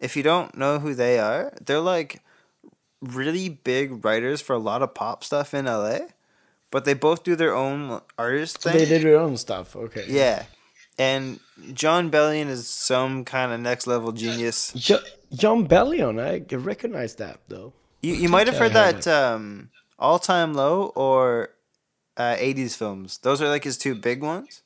[0.00, 2.20] If you don't know who they are, they're like
[3.00, 5.98] really big writers for a lot of pop stuff in LA,
[6.72, 8.72] but they both do their own artist thing.
[8.72, 9.76] they did their own stuff.
[9.76, 10.04] Okay.
[10.08, 10.44] Yeah,
[10.98, 11.38] and
[11.72, 14.72] Jon Bellion is some kind of next level genius.
[14.74, 17.72] Jo- Jon Bellion, I recognize that though.
[18.02, 21.50] You you might have heard that um, All Time Low or
[22.16, 23.18] uh, 80s films.
[23.18, 24.62] Those are like his two big ones.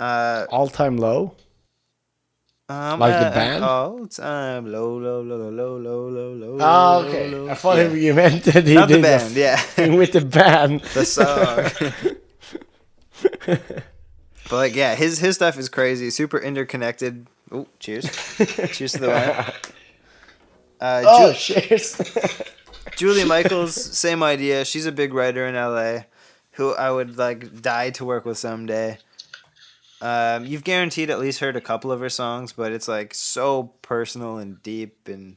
[0.00, 1.36] Uh, All time low.
[2.68, 3.64] um, Like the uh, band?
[3.64, 6.58] All time low, low, low, low, low, low, low, low.
[6.60, 7.28] Oh, okay.
[7.30, 7.48] low.
[7.48, 7.92] I thought Yeah.
[7.92, 9.60] you meant that he Not the did band, yeah.
[9.96, 10.80] with the band.
[10.94, 11.70] the song.
[13.46, 17.26] but like, yeah, his his stuff is crazy, super interconnected.
[17.52, 18.04] Oh, cheers!
[18.72, 19.52] cheers to the wine.
[20.80, 22.00] Uh, oh, Ju- cheers.
[22.96, 24.64] Julia Michaels, same idea.
[24.64, 26.04] She's a big writer in LA,
[26.52, 28.98] who I would like die to work with someday.
[30.00, 33.72] Um, you've guaranteed at least heard a couple of her songs, but it's like so
[33.82, 35.36] personal and deep and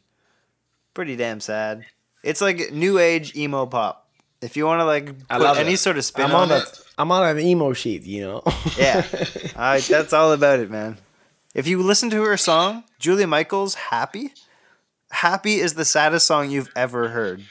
[0.94, 1.86] pretty damn sad.
[2.24, 4.10] It's like new age emo pop.
[4.42, 5.78] If you want to like put any it.
[5.78, 6.82] sort of spin I'm on, on it, that.
[6.98, 8.44] I'm on an emo sheet, you know.
[8.78, 9.06] yeah,
[9.56, 10.98] I, that's all about it, man.
[11.56, 14.34] If you listen to her song, Julia Michaels, "Happy,"
[15.12, 17.44] "Happy" is the saddest song you've ever heard.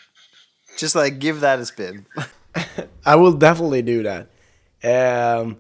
[0.79, 2.07] Just like give that a spin.
[3.07, 4.29] I will definitely do that.
[4.85, 5.59] Um,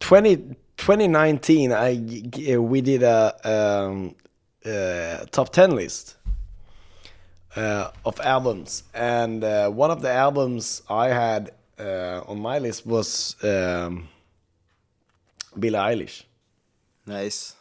[0.00, 0.36] 20,
[0.76, 4.14] 2019, I g- we did a um,
[4.64, 6.16] uh, top ten list
[7.56, 12.86] uh, of albums, and uh, one of the albums I had uh, on my list
[12.86, 14.08] was um,
[15.58, 16.24] Billie Eilish.
[17.06, 17.54] Nice.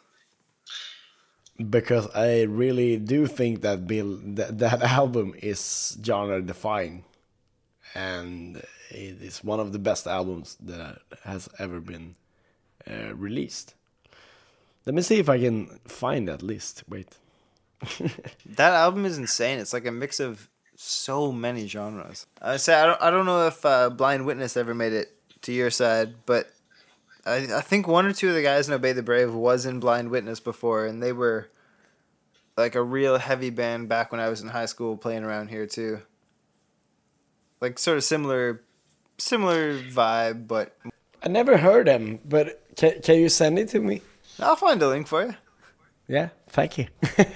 [1.70, 7.04] Because I really do think that Bill that, that album is genre defying,
[7.96, 8.58] and
[8.90, 12.16] it is one of the best albums that has ever been
[12.90, 13.76] uh, released.
[14.86, 16.84] Let me see if I can find that list.
[16.88, 17.18] Wait.
[18.46, 19.60] That album is insane.
[19.60, 22.28] It's like a mix of so many genres.
[22.42, 25.52] I say I don't I don't know if uh, Blind Witness ever made it to
[25.52, 26.52] your side, but
[27.26, 29.80] I I think one or two of the guys in Obey the Brave was in
[29.80, 31.50] Blind Witness before, and they were
[32.58, 35.66] like a real heavy band back when I was in high school playing around here
[35.66, 36.02] too.
[37.62, 38.64] Like sort of similar,
[39.18, 40.78] similar vibe, but
[41.24, 44.02] I never heard them, but can, can you send it to me?
[44.40, 45.36] I'll find a link for you.
[46.08, 46.88] Yeah, thank you.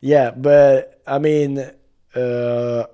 [0.00, 1.70] yeah, but I mean,
[2.14, 2.84] uh,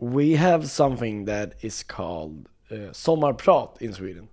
[0.00, 4.28] we have something that is called uh, sommarprat in Sweden,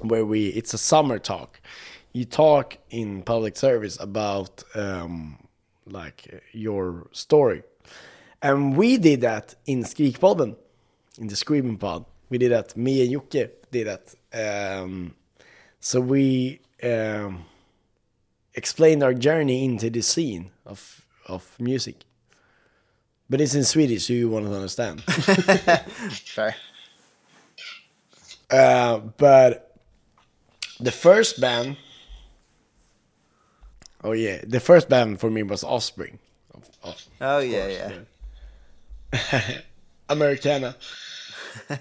[0.00, 1.60] where we it's a summer talk.
[2.12, 5.38] You talk in public service about um,
[5.86, 7.62] like your story,
[8.42, 10.56] and we did that in Skrikpodden,
[11.18, 12.04] in the Screaming Pod.
[12.28, 12.76] We did that.
[12.76, 14.14] Me and Jocke did that.
[14.32, 15.14] Um,
[15.80, 17.44] so we um,
[18.54, 22.04] explained our journey into the scene of of music.
[23.28, 25.02] But it's in Swedish, so you want to understand.
[26.10, 26.54] Sorry.
[28.50, 29.76] uh, but
[30.80, 31.76] the first band,
[34.04, 36.18] oh yeah, the first band for me was Offspring.
[36.54, 37.92] Of, of Oh yeah,
[39.12, 39.60] yeah.
[40.08, 40.76] Americana.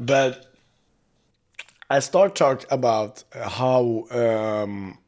[0.00, 0.52] but
[1.90, 4.98] I start talk about how um,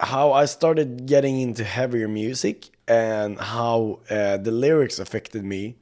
[0.00, 5.76] how I started getting into heavier music and how uh, the lyrics affected me,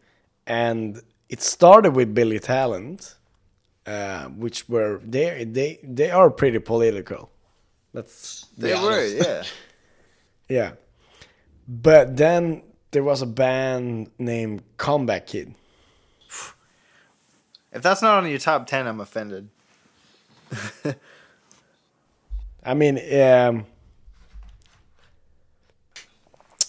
[0.47, 3.18] and it started with Billy Talent,
[3.89, 7.31] uh, which were they they they are pretty political.
[7.95, 8.03] Be
[8.59, 9.43] They were, yeah.
[10.49, 10.73] Yeah.
[11.67, 15.55] But then there was a band named Comeback Kid.
[17.73, 19.49] If that's not on your top ten, I'm offended.
[22.65, 23.67] I mean, um,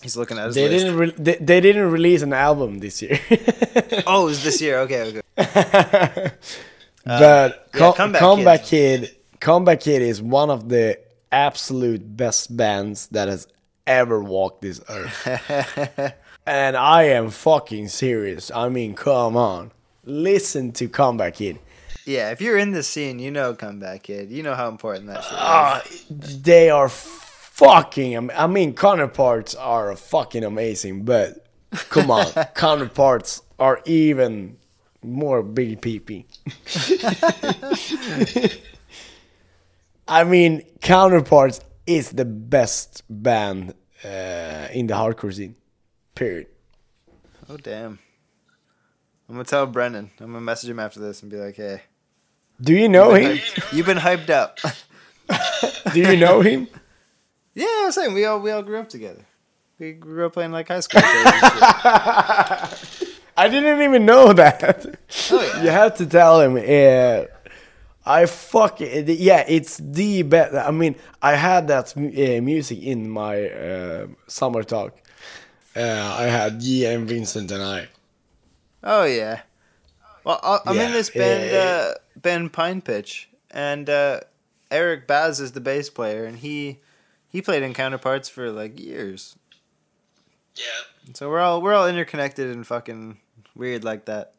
[0.02, 0.86] He's looking at his they list.
[0.86, 3.20] didn't they, they didn't release an album this year.
[4.08, 4.80] Oh, it was this year.
[4.80, 6.32] Okay, okay.
[7.20, 11.00] But yeah, Co- Comeback Comeback, Kid, Comeback Kid is one of the
[11.32, 13.48] absolute best bands that has
[13.88, 16.14] ever walked this earth.
[16.46, 18.52] and I am fucking serious.
[18.54, 19.72] I mean, come on.
[20.04, 21.60] Listen to Comeback Kid.
[22.06, 24.32] Yeah, if you're in the scene, you know Comeback Kid.
[24.32, 25.38] You know how important that shit is.
[25.40, 25.84] Ah,
[26.42, 28.16] they are fucking.
[28.16, 31.46] am- I mean, counterparts are fucking amazing, but
[31.90, 34.58] come on, counterparts are even
[35.04, 36.26] more big PP.
[40.08, 45.56] I mean, Counterparts is the best band uh, in the hardcore scene.
[46.16, 46.48] Period.
[47.50, 48.00] Oh damn.
[49.28, 50.12] I'm gonna tell Brendan.
[50.20, 51.82] I'm gonna message him after this and be like, "Hey,
[52.60, 53.40] Do you know him?
[53.72, 54.58] you've been hyped up."
[55.94, 56.68] Do you know him?
[57.54, 59.26] yeah, I'm saying we all we all grew up together.
[59.78, 61.02] We grew up playing like high school.
[63.48, 63.64] shows and shit.
[63.64, 64.86] I didn't even know that.
[65.32, 65.64] Oh, yeah.
[65.64, 66.56] You have to tell him.
[66.58, 67.26] Uh,
[68.06, 69.08] I fuck it.
[69.20, 70.56] Yeah, it's the best.
[70.56, 74.98] I mean, I had that uh, music in my uh, summer talk.
[75.76, 77.88] Uh, I had G and Vincent and I.
[78.84, 79.42] oh yeah.
[80.24, 81.60] Well, I- I'm in this band, yeah.
[81.60, 84.22] uh, band Pine Pitch, and uh,
[84.72, 86.80] Eric Baz is the bass player, and he
[87.30, 89.36] he played in Counterparts for like years.
[90.56, 90.64] Yeah.
[91.14, 93.20] So we're all we're all interconnected and fucking
[93.60, 94.34] weird like that.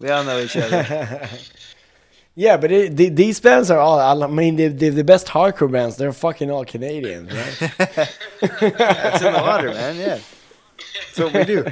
[0.00, 1.28] We all know each other.
[2.36, 4.22] Yeah, but it, the, these bands are all.
[4.22, 5.96] I mean, they're, they're the best hardcore bands.
[5.96, 7.56] They're fucking all Canadians, right?
[8.40, 9.96] That's in the water, man.
[9.96, 10.18] Yeah,
[11.14, 11.64] that's what we do.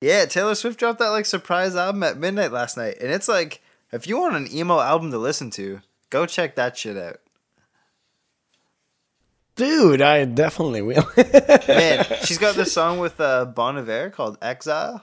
[0.00, 3.62] Yeah, Taylor Swift dropped that like surprise album at midnight last night, and it's like
[3.92, 7.20] if you want an emo album to listen to, go check that shit out.
[9.56, 11.06] Dude, I definitely will.
[11.16, 15.02] Man, she's got this song with uh, Bon Iver called Exile.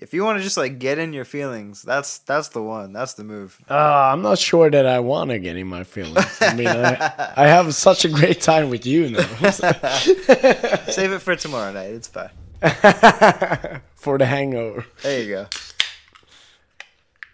[0.00, 2.92] If you want to just like get in your feelings, that's that's the one.
[2.92, 3.58] That's the move.
[3.68, 6.38] Uh, I'm not sure that I want to get in my feelings.
[6.40, 9.26] I mean, I, I have such a great time with you now.
[9.50, 11.90] Save it for tomorrow night.
[11.90, 12.30] It's fine.
[13.94, 14.84] For the hangover.
[15.02, 15.46] There you go.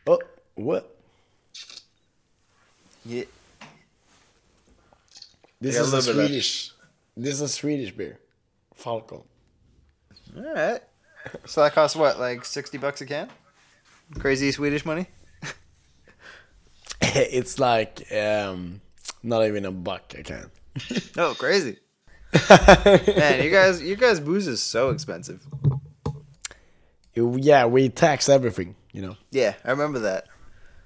[0.07, 0.21] Oh,
[0.55, 0.95] what?
[3.07, 3.25] Yeah.
[5.61, 6.73] This Yeah, is a of- Swedish.
[7.17, 8.19] This is a Swedish beer.
[8.75, 9.23] Falcon.
[10.37, 10.81] All right.
[11.47, 13.29] So that costs what, like sixty bucks a can?
[14.19, 15.07] Crazy Swedish money.
[17.01, 18.81] it's like um,
[19.23, 20.51] not even a buck a can.
[21.17, 21.79] No, crazy.
[22.51, 25.41] Man, you guys, you guys' booze is so expensive.
[27.15, 29.17] yeah, we tax everything, you know.
[29.31, 30.27] Yeah, I remember that.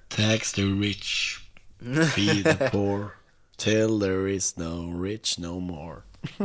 [0.09, 1.43] Tax the rich,
[1.81, 3.15] feed the poor,
[3.59, 6.05] till there is no rich no more.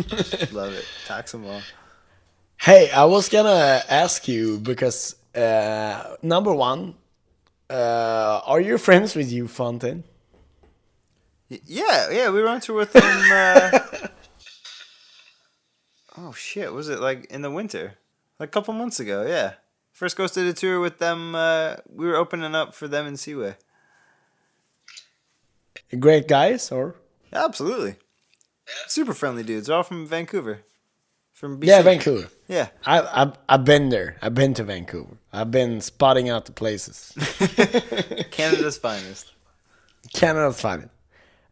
[0.53, 0.85] Love it.
[1.07, 1.63] Tax them all.
[2.61, 6.95] Hey, I was gonna ask you because uh, number one,
[7.71, 10.05] uh, are you friends with Youth Fountain?
[11.49, 13.03] Yeah, yeah, we went through with them.
[13.05, 13.79] Uh...
[16.19, 17.95] oh shit, was it like in the winter?
[18.41, 19.55] Like a couple months ago, yeah.
[19.93, 21.37] First Ghost did a tour with them.
[21.37, 23.57] Uh, we were opening up for them in Seaway.
[26.01, 26.97] Great guys, or
[27.35, 27.97] Absolutely.
[28.87, 29.67] Super friendly dudes.
[29.67, 30.61] They're all from Vancouver.
[31.33, 31.67] From BC.
[31.67, 32.29] yeah, Vancouver.
[32.49, 32.69] Yeah.
[32.87, 34.17] I, I I've been there.
[34.23, 35.19] I've been to Vancouver.
[35.33, 37.13] I've been spotting out the places.
[38.31, 39.33] Canada's finest.
[40.13, 40.91] Canada's finest.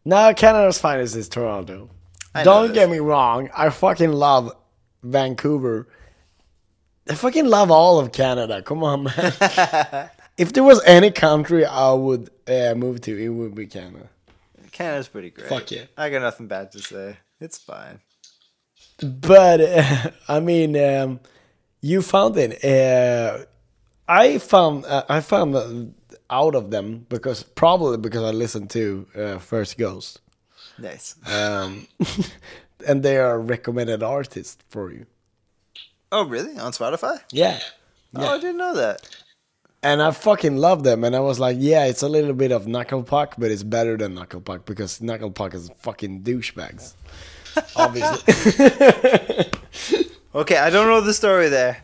[0.05, 1.89] No, Canada's finest is Toronto.
[2.33, 3.49] I Don't get me wrong.
[3.55, 4.55] I fucking love
[5.03, 5.87] Vancouver.
[7.09, 8.61] I fucking love all of Canada.
[8.61, 10.09] Come on, man.
[10.37, 14.09] if there was any country I would uh, move to, it would be Canada.
[14.73, 15.47] Canada's pretty great.
[15.47, 15.85] Fuck yeah.
[15.97, 17.17] I got nothing bad to say.
[17.39, 17.99] It's fine.
[19.01, 21.19] But uh, I mean, um,
[21.81, 22.63] you found it.
[22.63, 23.45] Uh,
[24.07, 25.93] I found uh, I found
[26.29, 30.19] out of them because probably because I listened to uh, First Ghost,
[30.77, 31.15] Nice.
[31.31, 31.87] um,
[32.87, 35.05] and they are recommended artists for you.
[36.11, 36.57] Oh, really?
[36.59, 37.19] On Spotify?
[37.31, 37.59] Yeah.
[38.15, 39.09] Oh, I didn't know that.
[39.83, 42.67] And I fucking love them, and I was like, yeah, it's a little bit of
[42.67, 46.93] Knuckle Puck, but it's better than Knuckle Puck because Knuckle Puck is fucking douchebags.
[47.75, 48.33] Obviously.
[50.35, 51.83] Okay, I don't know the story there.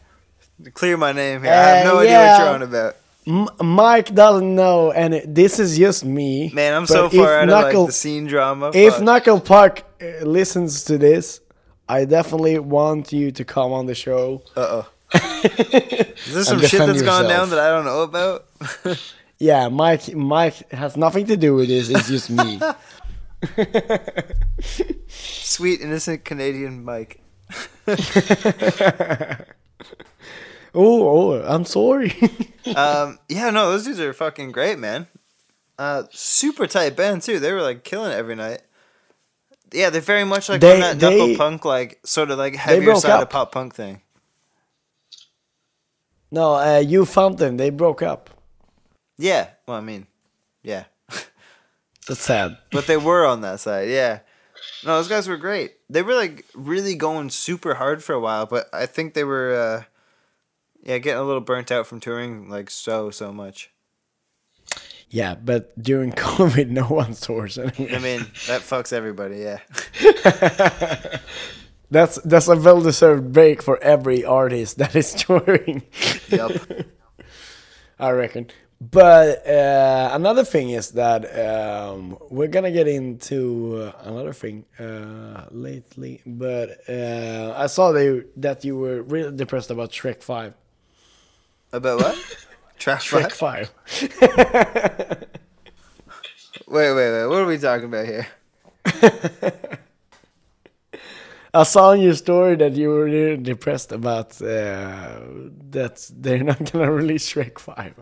[0.73, 1.51] Clear my name here.
[1.51, 2.95] I have no Uh, idea what you're on about.
[3.27, 6.49] M- Mike doesn't know, and it, this is just me.
[6.51, 8.71] Man, I'm so far out Knuckle, of like the scene drama.
[8.73, 9.03] If fuck.
[9.03, 11.41] Knuckle Puck uh, listens to this,
[11.87, 14.41] I definitely want you to come on the show.
[14.55, 14.87] Uh oh.
[15.13, 18.45] Is there some shit that's gone down that I don't know about?
[19.41, 20.13] Yeah, Mike.
[20.13, 21.87] Mike has nothing to do with this.
[21.89, 22.59] It's just me.
[25.07, 27.21] Sweet innocent Canadian Mike.
[27.87, 27.95] oh,
[30.75, 32.13] oh, I'm sorry.
[32.75, 35.07] Um, yeah, no, those dudes are fucking great, man.
[35.77, 37.39] Uh, super tight band too.
[37.39, 38.61] They were like killing it every night.
[39.71, 42.55] Yeah, they're very much like They- on that knuckle they- punk, like sort of like
[42.55, 44.01] heavier side of pop punk thing.
[46.31, 47.57] No, uh, you found them.
[47.57, 48.29] They broke up.
[49.17, 50.07] Yeah, well, I mean,
[50.63, 50.85] yeah,
[52.07, 52.57] That's sad.
[52.71, 53.89] but they were on that side.
[53.89, 54.19] Yeah,
[54.85, 55.73] no, those guys were great.
[55.89, 59.53] They were like really going super hard for a while, but I think they were,
[59.53, 59.83] uh,
[60.83, 63.71] yeah, getting a little burnt out from touring like so so much.
[65.09, 67.95] Yeah, but during COVID, no one tours anyway.
[67.95, 69.37] I mean, that fucks everybody.
[69.39, 69.59] Yeah.
[71.91, 75.83] that's that's a well-deserved break for every artist that is touring.
[76.29, 76.51] Yup.
[77.99, 78.49] I reckon.
[78.81, 86.21] But uh, another thing is that um, we're gonna get into another thing uh, lately.
[86.25, 90.53] But uh, I saw that you, that you were really depressed about Shrek Five.
[91.73, 92.17] About what?
[92.79, 93.33] Trash Shrek?
[93.33, 93.69] Five.
[96.69, 97.25] Wait, wait, wait.
[97.25, 98.27] What are we talking about here?
[101.53, 105.19] I saw in your story that you were really depressed about uh,
[105.71, 107.95] that they're not gonna release Shrek Five.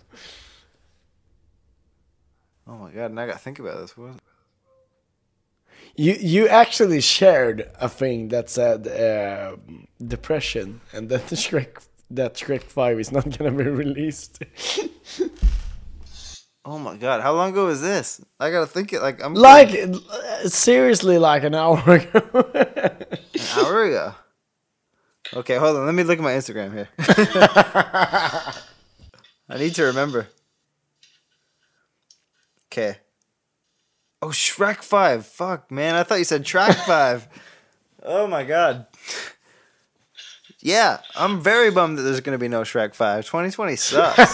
[2.67, 3.11] Oh my god!
[3.11, 3.95] And I got to think about this.
[3.97, 4.15] What?
[5.95, 9.55] You you actually shared a thing that said uh,
[10.05, 14.43] depression, and that the Shrek that Shrek Five is not gonna be released.
[16.65, 17.21] Oh my god!
[17.21, 18.19] How long ago was this?
[18.41, 19.01] I gotta think it.
[19.01, 22.97] Like I'm like uh, seriously, like an hour ago.
[23.65, 24.15] Ago.
[25.33, 25.85] Okay, hold on.
[25.85, 26.89] Let me look at my Instagram here.
[29.49, 30.27] I need to remember.
[32.71, 32.97] Okay.
[34.21, 35.25] Oh, Shrek Five.
[35.25, 35.95] Fuck, man.
[35.95, 37.27] I thought you said Track Five.
[38.03, 38.85] oh my god.
[40.59, 43.25] Yeah, I'm very bummed that there's gonna be no Shrek Five.
[43.25, 44.33] 2020 sucks.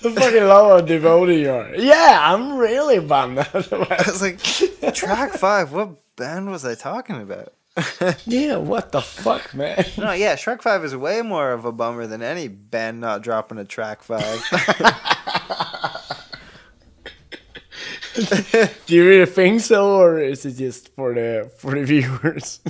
[0.00, 1.74] the fucking how devoted you are.
[1.74, 3.40] Yeah, I'm really bummed.
[3.40, 4.38] I was like,
[4.94, 5.72] Track Five.
[5.72, 7.52] What band was I talking about?
[8.26, 9.84] yeah, what the fuck, man?
[9.98, 13.58] No, yeah, Shrek Five is way more of a bummer than any band not dropping
[13.58, 14.44] a Track Five.
[18.86, 22.60] Do you really think so, or is it just for the for the viewers?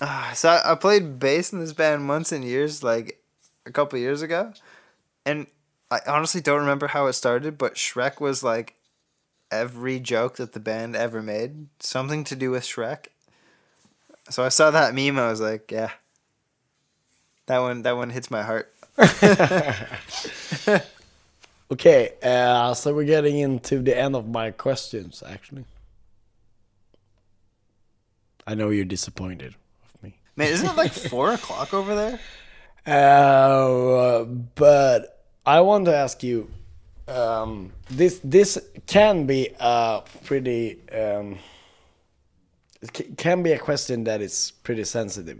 [0.00, 3.20] Ah, so I, I played bass in this band months and years, like
[3.66, 4.52] a couple years ago,
[5.26, 5.48] and
[5.90, 7.58] I honestly don't remember how it started.
[7.58, 8.76] But Shrek was like
[9.52, 13.06] every joke that the band ever made, something to do with Shrek.
[14.30, 15.90] So I saw that meme, I was like, yeah,
[17.46, 18.74] that one that one hits my heart.
[21.70, 25.64] okay, uh, so we're getting into the end of my questions, actually.
[28.46, 30.18] I know you're disappointed with me.
[30.36, 32.20] Man, isn't it like four o'clock over there?
[32.84, 36.50] Uh, but I want to ask you.
[37.12, 41.38] Um, this this can be a pretty um,
[42.80, 45.38] it can be a question that is pretty sensitive.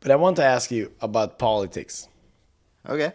[0.00, 2.08] But I want to ask you about politics.
[2.88, 3.12] Okay.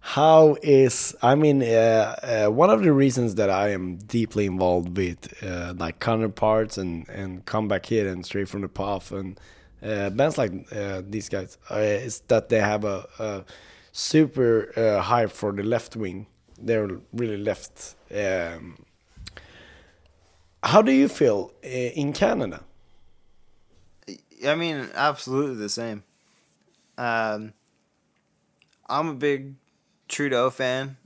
[0.00, 4.96] How is I mean uh, uh, one of the reasons that I am deeply involved
[4.96, 9.40] with uh, like counterparts and and Comeback Kid and straight from the path and
[9.82, 13.44] uh, bands like uh, these guys uh, is that they have a, a
[13.98, 16.26] super uh, hype for the left wing.
[16.60, 17.96] They're really left.
[18.14, 18.78] Um,
[20.62, 22.62] how do you feel uh, in Canada?
[24.46, 26.04] I mean, absolutely the same.
[26.96, 27.52] Um,
[28.88, 29.54] I'm a big
[30.08, 30.96] Trudeau fan.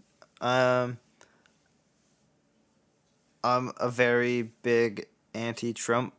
[0.43, 0.99] Um,
[3.43, 6.13] I'm a very big anti-Trump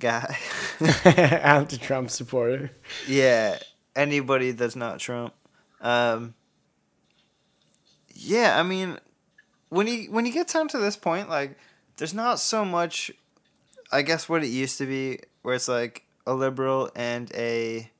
[0.00, 0.36] guy.
[1.04, 2.72] Anti-Trump supporter.
[3.06, 3.58] yeah,
[3.94, 5.32] anybody that's not Trump.
[5.80, 6.34] Um,
[8.14, 8.98] yeah, I mean,
[9.68, 11.56] when he when he gets down to this point, like,
[11.96, 13.10] there's not so much.
[13.90, 17.90] I guess what it used to be, where it's like a liberal and a.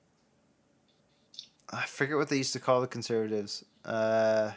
[1.70, 3.64] I forget what they used to call the conservatives.
[3.85, 4.53] Uh,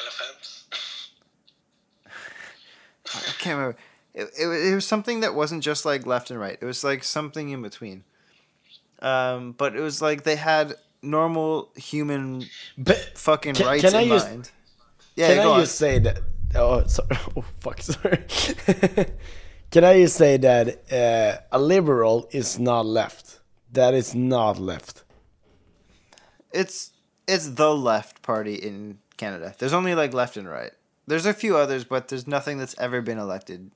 [0.00, 0.64] Elephants.
[3.14, 3.78] I can't remember.
[4.14, 6.58] It, it, it was something that wasn't just like left and right.
[6.60, 8.04] It was like something in between.
[9.00, 12.44] Um, but it was like they had normal human
[12.78, 14.50] But fucking Can- rights can I in use- mind.
[15.16, 15.60] Yeah, can I on.
[15.60, 16.18] just say that?
[16.54, 17.08] Oh, sorry.
[17.36, 17.80] Oh, fuck.
[17.82, 18.24] Sorry.
[19.70, 23.40] can I just say that uh, a liberal is not left?
[23.72, 25.04] That is not left.
[26.52, 26.90] It's
[27.26, 29.54] it's the left party in Canada.
[29.58, 30.72] There's only like left and right.
[31.06, 33.70] There's a few others, but there's nothing that's ever been elected.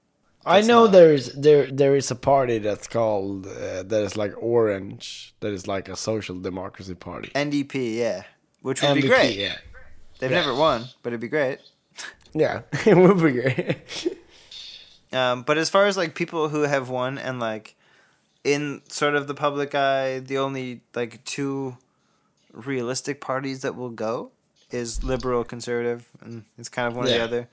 [0.47, 4.33] I know not- there's there there is a party that's called uh, that is like
[4.39, 5.35] orange.
[5.41, 7.31] That is like a social democracy party.
[7.35, 8.23] NDP, yeah,
[8.63, 9.37] which would be great.
[9.37, 9.57] Yeah,
[10.19, 10.41] They've Yeah.
[10.41, 11.59] never won, but it'd be great.
[12.33, 13.77] yeah, it would be great.
[15.13, 17.75] Um, but as far as like people who have won and like
[18.45, 21.77] in sort of the public eye, the only like two
[22.53, 24.31] realistic parties that will go
[24.71, 27.49] is liberal conservative, and it's kind of one or the other.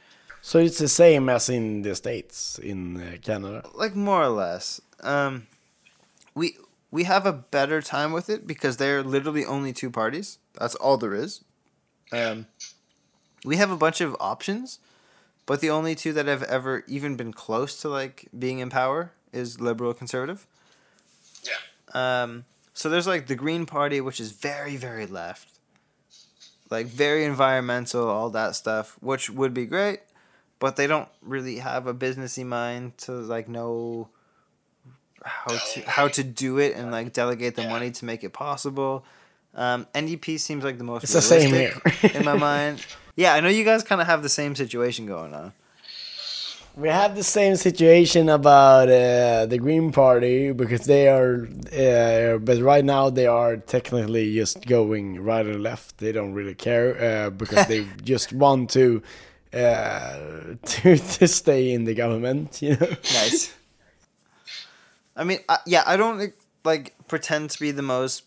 [0.46, 3.64] So it's the same as in the states in uh, Canada.
[3.76, 4.82] like more or less.
[5.02, 5.48] Um,
[6.36, 6.58] we
[6.92, 10.40] we have a better time with it because there are literally only two parties.
[10.60, 11.46] That's all there is.
[12.12, 12.48] Um,
[13.46, 14.80] we have a bunch of options,
[15.46, 19.14] but the only two that have ever even been close to like being in power
[19.32, 20.46] is liberal conservative.
[21.46, 22.24] Yeah.
[22.24, 25.48] Um, so there's like the Green Party, which is very very left,
[26.70, 30.02] like very environmental, all that stuff, which would be great,
[30.64, 34.08] but they don't really have a businessy mind to like know
[35.24, 37.70] how to how to do it and like delegate the Yeah.
[37.76, 38.94] money to make it possible.
[39.56, 41.76] Um, NDP seems like the most It's the same here.
[42.18, 42.76] in my mind.
[43.16, 45.54] Yeah, I know you guys kind of have the same situation going on.
[46.76, 51.46] We have the same situation about uh, the Green Party because they are,
[51.86, 56.00] uh, but right now they are technically just going right or left.
[56.00, 59.04] They don't really care uh, because they just want to,
[59.54, 62.62] uh, to to stay in the government.
[62.62, 62.88] You know.
[62.90, 63.54] Nice.
[65.16, 66.34] I mean, I, yeah, I don't
[66.64, 68.24] like pretend to be the most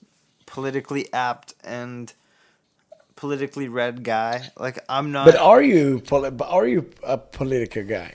[0.47, 2.13] politically apt and
[3.17, 4.51] politically read guy.
[4.59, 5.27] Like I'm not.
[5.27, 8.15] But are you poli- but are you a political guy?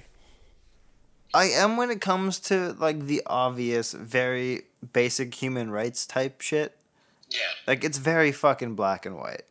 [1.34, 6.78] I am when it comes to like the obvious, very basic human rights type shit.
[7.30, 7.40] Yeah.
[7.68, 9.44] Like it's very fucking black and white.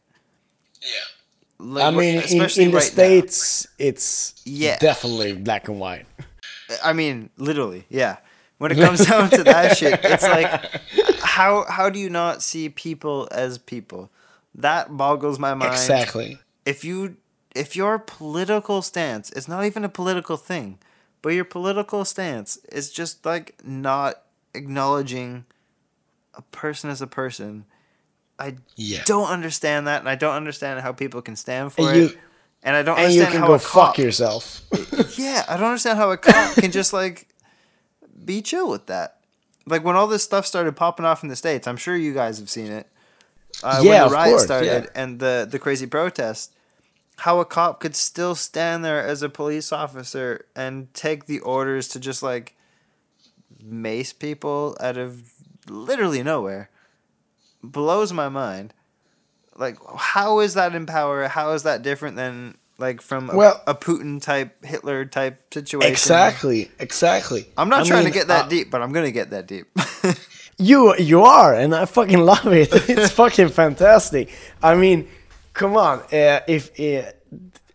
[0.82, 1.19] Yeah.
[1.60, 2.90] Like, I mean, in, especially in the right now.
[2.92, 4.78] states, it's Yeah.
[4.78, 6.06] definitely black and white.
[6.84, 8.16] I mean, literally, yeah.
[8.58, 12.68] When it comes down to that shit, it's like, how how do you not see
[12.68, 14.10] people as people?
[14.54, 15.72] That boggles my mind.
[15.72, 16.38] Exactly.
[16.66, 17.16] If you
[17.54, 20.78] if your political stance, it's not even a political thing,
[21.22, 24.22] but your political stance is just like not
[24.54, 25.44] acknowledging
[26.34, 27.64] a person as a person.
[28.40, 29.02] I Yeah.
[29.04, 32.00] don't understand that, and I don't understand how people can stand for And it.
[32.12, 32.18] you-
[32.62, 34.62] and I don't And you understand can how go a cop, fuck yourself.
[35.18, 37.28] yeah, I don't understand how a cop can just like
[38.24, 39.18] be chill with that.
[39.66, 42.38] Like when all this stuff started popping off in the states, I'm sure you guys
[42.38, 42.86] have seen it.
[43.62, 45.02] Uh, Yeah, when the riot course, started yeah.
[45.02, 46.52] and the the crazy protest,
[47.18, 51.88] how a cop could still stand there as a police officer and take the orders
[51.88, 52.56] to just like
[53.62, 55.32] mace people out of
[55.68, 56.70] literally nowhere
[57.62, 58.72] blows my mind.
[59.56, 61.28] Like, how is that in power?
[61.28, 65.90] How is that different than like from a, Well- a Putin type, Hitler type situation?
[65.92, 66.70] exactly.
[66.78, 67.46] Exactly.
[67.58, 69.46] I'm not I trying mean, to get that uh, deep, but I'm gonna get that
[69.46, 69.66] deep.
[70.60, 72.68] You you are, and I fucking love it.
[72.90, 74.28] It's fucking fantastic.
[74.62, 75.08] I mean,
[75.54, 76.00] come on.
[76.12, 77.10] Uh, if uh,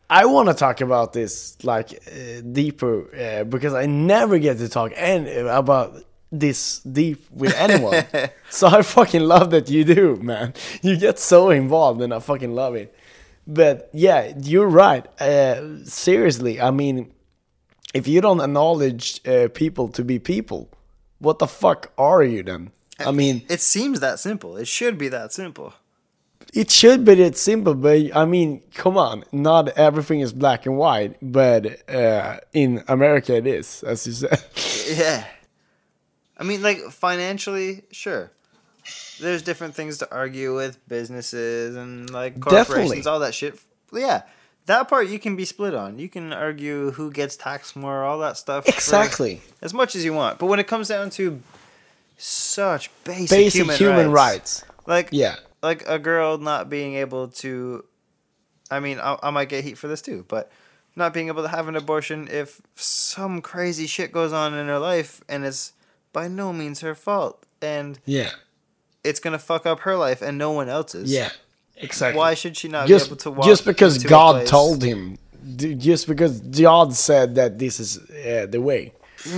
[0.07, 4.69] I want to talk about this like uh, deeper uh, because I never get to
[4.69, 5.95] talk and about
[6.39, 8.05] this deep with anyone.
[8.49, 10.53] so I fucking love that you do, man.
[10.81, 12.95] You get so involved, and I fucking love it.
[13.47, 15.05] But yeah, you're right.
[15.21, 17.11] Uh, seriously, I mean,
[17.93, 20.69] if you don't acknowledge uh, people to be people,
[21.19, 22.71] what the fuck are you then?
[22.99, 24.57] I mean, it seems that simple.
[24.57, 25.73] It should be that simple.
[26.53, 30.77] it should be that simple, but I mean, come on, not everything is black and
[30.77, 34.41] white, but uh, in America it is, as you said.
[34.87, 35.25] Yeah.
[36.37, 38.31] I mean, like financially, sure.
[39.19, 43.05] There's different things to argue with businesses and like corporations, Definitely.
[43.11, 43.59] all that shit.
[43.93, 44.23] Yeah,
[44.67, 45.97] that part you can be split on.
[45.97, 48.67] You can argue who gets taxed more, all that stuff.
[48.67, 49.41] Exactly.
[49.61, 50.37] as much as you want.
[50.37, 51.41] But when it comes down to
[52.17, 54.87] such basic, Basic human, human, rights, rights.
[54.87, 55.35] like Yeah.
[55.63, 57.83] like a girl not being able to
[58.71, 60.49] i mean I, I might get heat for this too but
[60.95, 64.79] not being able to have an abortion if some crazy shit goes on in her
[64.79, 65.73] life and it's
[66.19, 67.37] by no means her fault
[67.73, 68.29] and Yeah.
[69.07, 71.31] it's gonna fuck up her life and no one else's Yeah.
[71.87, 72.17] Exactly.
[72.21, 74.99] why should she not just be able to walk just because God told him,
[75.89, 76.33] just because
[76.67, 78.81] God said that this is uh, the way.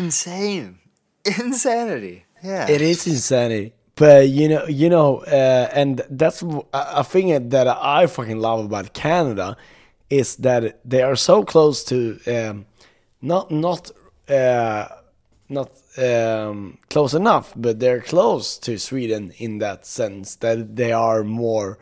[0.02, 0.68] insane
[1.46, 2.18] insanity
[2.52, 3.74] yeah It is insanity.
[4.04, 5.10] But you know, you know,
[5.40, 6.40] uh, and that's
[7.02, 9.48] a thing that I fucking love about Canada
[10.20, 10.62] is that
[10.92, 11.98] they are so close to
[12.36, 12.56] um,
[13.32, 13.82] not not
[14.40, 14.86] uh,
[15.50, 21.24] not um, close enough, but they're close to Sweden in that sense that they are
[21.24, 21.80] more.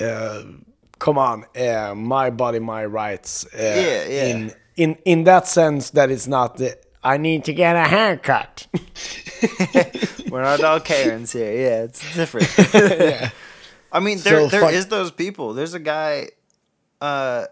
[0.00, 0.42] Uh,
[0.98, 3.46] come on, uh, my body, my rights.
[3.54, 4.26] Uh, Yeah, yeah.
[4.26, 6.78] In in in that sense, that it's not the.
[7.04, 8.66] I need to get a haircut.
[10.30, 11.52] We're not all Karens here.
[11.52, 12.48] Yeah, it's different.
[13.92, 15.52] I mean, there So there is those people.
[15.52, 16.28] There's a guy.
[17.00, 17.46] Uh,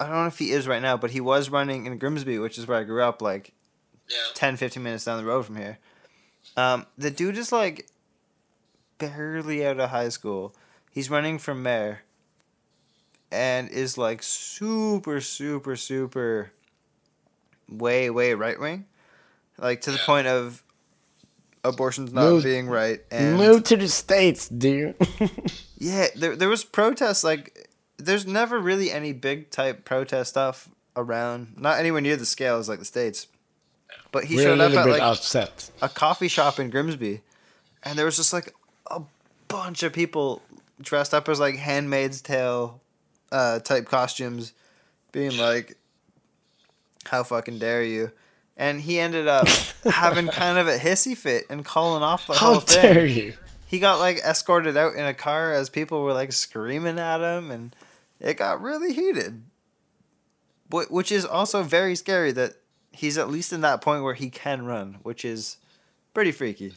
[0.00, 2.56] I don't know if he is right now, but he was running in Grimsby, which
[2.58, 3.52] is where I grew up, like
[4.08, 4.16] Yeah.
[4.34, 5.78] 10, 15 minutes down the road from here.
[6.56, 7.86] Um, the dude is like
[8.98, 10.54] barely out of high school.
[10.90, 12.00] He's running for mayor
[13.30, 16.52] and is like super, super, super
[17.68, 18.86] way, way right wing.
[19.58, 20.06] Like to the Yeah.
[20.06, 20.62] point of
[21.64, 23.00] abortion's not Move- being right.
[23.10, 24.94] And Move to the states, dude.
[25.78, 31.54] yeah, there, there was protests like there's never really any big type protest stuff around.
[31.58, 33.26] Not anywhere near the scale as like the states.
[34.12, 35.70] But he We're showed up at like upset.
[35.82, 37.20] a coffee shop in Grimsby,
[37.84, 38.54] and there was just like
[38.90, 39.02] a
[39.48, 40.40] bunch of people
[40.80, 42.80] dressed up as like Handmaid's Tale
[43.30, 44.52] uh, type costumes,
[45.12, 45.76] being like,
[47.06, 48.12] "How fucking dare you!"
[48.56, 49.46] And he ended up
[49.84, 52.82] having kind of a hissy fit and calling off the How whole thing.
[52.88, 53.34] How dare you?
[53.66, 57.50] He got like escorted out in a car as people were like screaming at him,
[57.50, 57.76] and
[58.20, 59.42] it got really heated.
[60.72, 62.54] Wh- Which is also very scary that
[62.98, 65.56] he's at least in that point where he can run, which is
[66.12, 66.74] pretty freaky.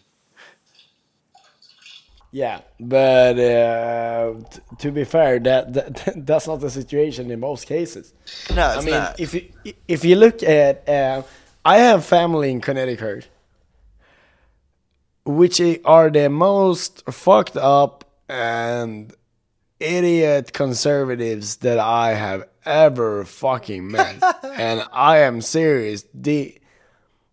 [2.32, 7.66] Yeah, but uh, t- to be fair, that, that that's not the situation in most
[7.68, 8.14] cases.
[8.56, 9.20] No, I it's mean, not.
[9.20, 9.52] if you
[9.88, 11.24] if you look at, uh,
[11.66, 13.28] I have family in Connecticut,
[15.26, 19.14] which are the most fucked up and
[19.82, 26.06] idiot conservatives that I have ever fucking met, and I am serious.
[26.14, 26.58] The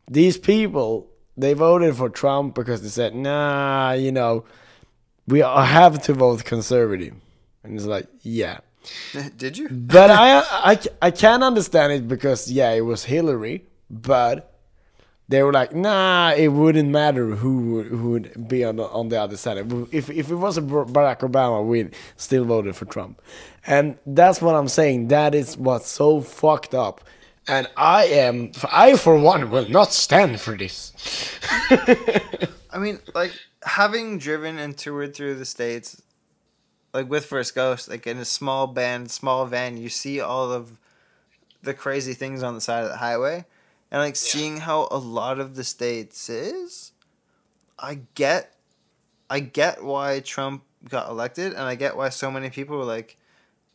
[0.06, 4.44] these people they voted for Trump because they said, nah, you know,
[5.26, 7.14] we have to vote conservative,
[7.62, 8.60] and it's like, yeah.
[9.36, 9.68] Did you?
[9.68, 14.57] But I, I, I can understand it because yeah, it was Hillary, but
[15.28, 19.08] they were like, nah, it wouldn't matter who would, who would be on the, on
[19.08, 19.58] the other side.
[19.92, 23.20] If if it was a Bar- Barack Obama, we'd still voted for Trump,
[23.66, 25.08] and that's what I'm saying.
[25.08, 27.02] That is what's so fucked up,
[27.46, 30.92] and I am, I for one, will not stand for this.
[32.70, 36.02] I mean, like having driven and toured through the states,
[36.94, 40.78] like with First Ghost, like in a small band, small van, you see all of
[41.62, 43.44] the crazy things on the side of the highway,
[43.90, 46.92] and like seeing how a lot of the states is.
[47.78, 48.54] I get,
[49.30, 53.16] I get why Trump got elected, and I get why so many people were like,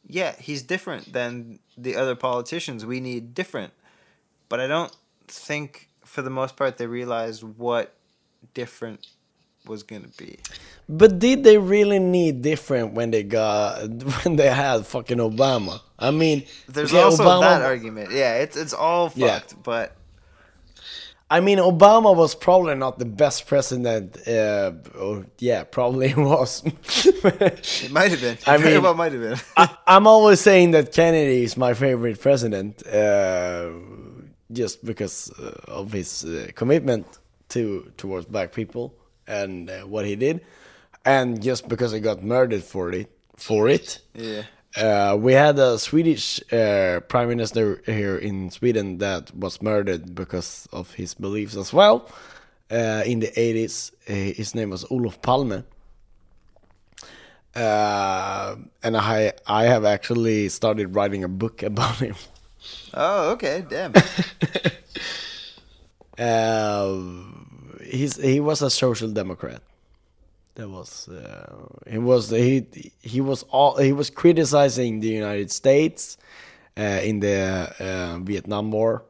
[0.07, 2.85] "Yeah, he's different than the other politicians.
[2.85, 3.73] We need different."
[4.49, 4.95] But I don't
[5.27, 7.95] think, for the most part, they realized what
[8.53, 9.07] different
[9.65, 10.37] was gonna be.
[10.89, 13.87] But did they really need different when they got
[14.25, 15.79] when they had fucking Obama?
[15.97, 18.11] I mean, There's okay, also Obama- that argument.
[18.11, 19.39] Yeah, it's it's all Yeah.
[19.39, 19.63] fucked.
[19.63, 19.95] But
[21.29, 24.17] I mean, Obama was probably not the best president.
[24.27, 26.61] Uh, or, yeah, probably was.
[26.65, 28.37] it might have been.
[28.45, 29.37] I mean- well might have been.
[29.57, 33.69] I, I'm always saying that Kennedy is my favorite president, uh,
[34.51, 37.05] just because uh, of his uh, commitment
[37.49, 38.93] to towards black people
[39.27, 40.41] and uh, what he did,
[41.05, 43.09] and just because he got murdered for it.
[43.37, 44.43] For it, yeah.
[44.77, 50.67] Uh, we had a Swedish uh, prime minister here in Sweden that was murdered because
[50.71, 52.09] of his beliefs as well.
[52.71, 55.63] Uh, in the 80s, uh, his name was Olof Palme.
[57.55, 62.15] Uh, and I I have actually started writing a book about him.
[62.93, 63.63] Oh, okay.
[63.67, 63.93] Damn.
[66.17, 67.01] Uh,
[67.83, 69.63] he's he was a social democrat.
[70.55, 76.17] That was uh, he was he he was all he was criticizing the United States
[76.77, 79.03] uh, in the uh, Vietnam War,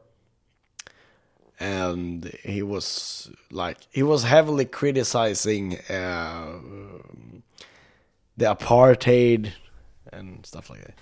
[1.60, 6.60] and he was like he was heavily criticizing uh,
[8.38, 9.52] the apartheid
[10.12, 10.94] and stuff like that.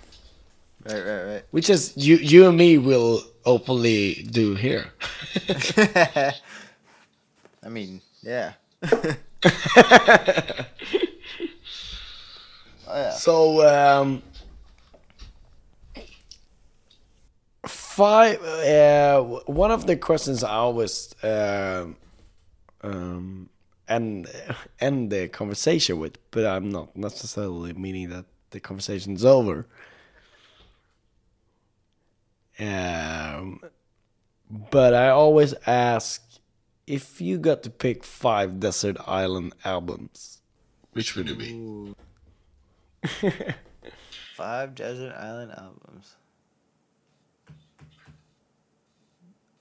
[0.93, 1.43] right, right, right.
[1.51, 4.91] Which is you you and me will openly do here.
[7.63, 8.53] I mean, yeah.
[13.23, 14.21] So um,
[17.65, 18.43] five.
[18.43, 21.95] Uh, one of the questions I always um,
[22.81, 23.49] um,
[23.87, 24.27] end
[24.79, 29.65] end the conversation with, but I'm not necessarily meaning that the conversation's over.
[32.59, 33.61] Um,
[34.49, 36.21] but I always ask
[36.87, 40.41] if you got to pick five desert island albums,
[40.91, 41.93] which would it be?
[44.35, 46.15] Five desert island albums.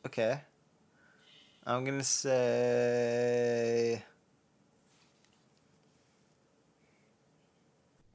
[0.06, 0.40] Okay.
[1.66, 4.02] I'm gonna say.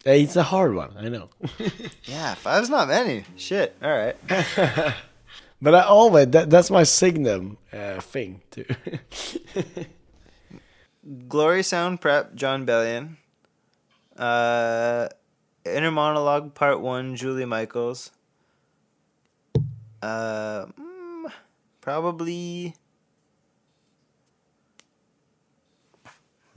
[0.06, 1.30] It's a hard one, I know.
[2.06, 3.26] Yeah, five's not many.
[3.36, 3.76] Shit.
[3.84, 4.16] All right.
[5.62, 8.66] but I always that, that's my signum uh, thing too.
[11.28, 13.18] Glory Sound Prep, Jon Bellion.
[14.18, 15.08] Uh,
[15.66, 18.12] Inner Monologue Part 1, Julia Michaels.
[20.02, 21.32] Uh, mm,
[21.82, 22.76] probably.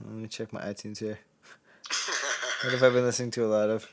[0.03, 1.19] Let me check my iTunes here.
[2.63, 3.87] What have I been listening to a lot of?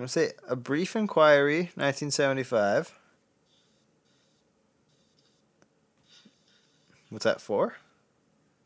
[0.00, 2.94] I'm gonna say a brief inquiry, 1975.
[7.10, 7.38] What's that?
[7.42, 7.74] Four,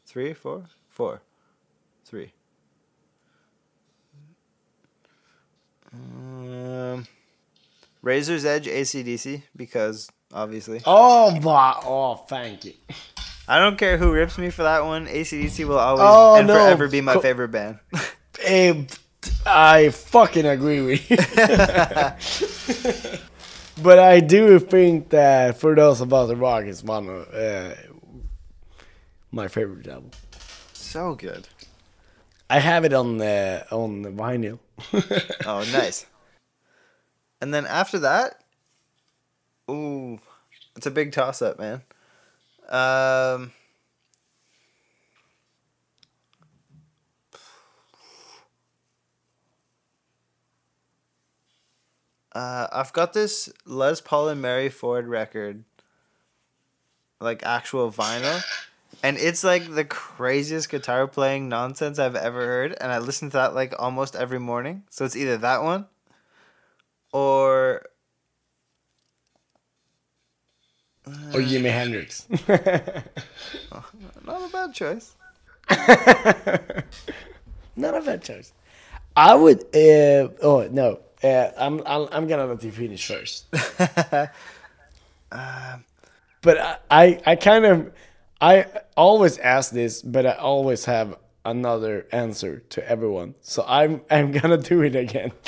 [0.07, 1.23] three, four, four,
[2.05, 2.31] three.
[5.93, 7.05] Um,
[8.01, 12.75] Razor's Edge ACDC because obviously Oh, my, oh, thank you.
[13.49, 15.09] I don't care who rips me for that one.
[15.09, 16.55] ACDC will always Oh, and no.
[16.55, 17.81] forever be my Co- favorite band.
[18.45, 18.85] Eh,
[19.47, 21.17] I fucking agree with you.
[23.83, 27.75] but I do think that For Those About the Rock is one of uh,
[29.31, 30.11] my favorite album.
[30.73, 31.47] so good.
[32.51, 34.59] I have it on the on the vinyl.
[35.47, 36.07] Oh, nice.
[37.41, 38.43] And then after that,
[39.71, 40.19] ooh,
[40.77, 41.83] it's a big toss up, man.
[42.69, 43.53] Um,
[52.35, 55.65] uh, I've got this Les Paul and Mary Ford record,
[57.21, 58.43] like actual vinyl.
[59.03, 62.77] And it's like the craziest guitar playing nonsense I've ever heard.
[62.81, 64.85] And I listen to that like almost every morning.
[64.91, 65.87] So it's either that one
[67.13, 67.83] or
[71.07, 72.27] or Jimi Hendrix.
[74.25, 75.15] not a bad choice.
[77.77, 78.53] Not a bad choice.
[79.17, 79.65] I would.
[79.75, 81.01] Uh, oh no.
[81.25, 83.47] Uh, I'm, I'm I'm gonna let you finish first.
[83.51, 84.31] but
[85.31, 87.93] I, I I kind of
[88.43, 93.35] I always ask this, but I always have another answer to everyone.
[93.41, 95.33] So I'm I'm gonna do it again.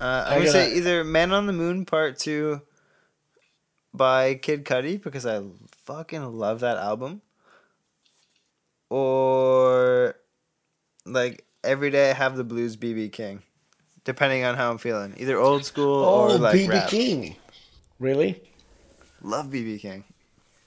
[0.00, 2.62] Uh, I I'm gonna say either Man on the Moon Part Two
[3.92, 5.42] by Kid Cudi because I
[5.86, 7.20] fucking love that album,
[8.88, 10.14] or
[11.04, 13.42] like Every Day I Have the Blues BB King,
[14.08, 15.12] depending on how I'm feeling.
[15.18, 16.88] Either old school oh, or like BB rap.
[16.88, 17.36] King.
[17.98, 18.40] Really?
[19.20, 20.02] Love BB King.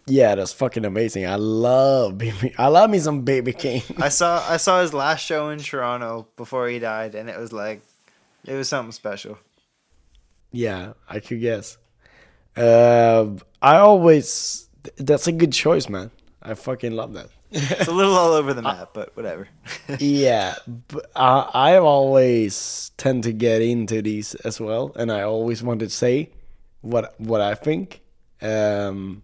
[0.05, 1.25] Yeah, that's fucking amazing.
[1.25, 2.53] I love BB.
[2.59, 3.81] I love me some BB King.
[3.97, 7.51] I saw I saw his last show in Toronto before he died, and it was
[7.51, 7.81] like,
[8.45, 9.39] it was something special.
[10.51, 11.79] Yeah, I could guess.
[12.55, 13.25] Uh,
[13.59, 16.11] I always that's a good choice, man.
[16.43, 17.29] I fucking love that.
[17.51, 19.47] It's a little all over the map, but whatever.
[19.99, 20.55] yeah,
[20.87, 25.81] but I, I always tend to get into these as well, and I always want
[25.81, 26.29] to say
[26.81, 28.01] what what I think.
[28.41, 29.23] Um,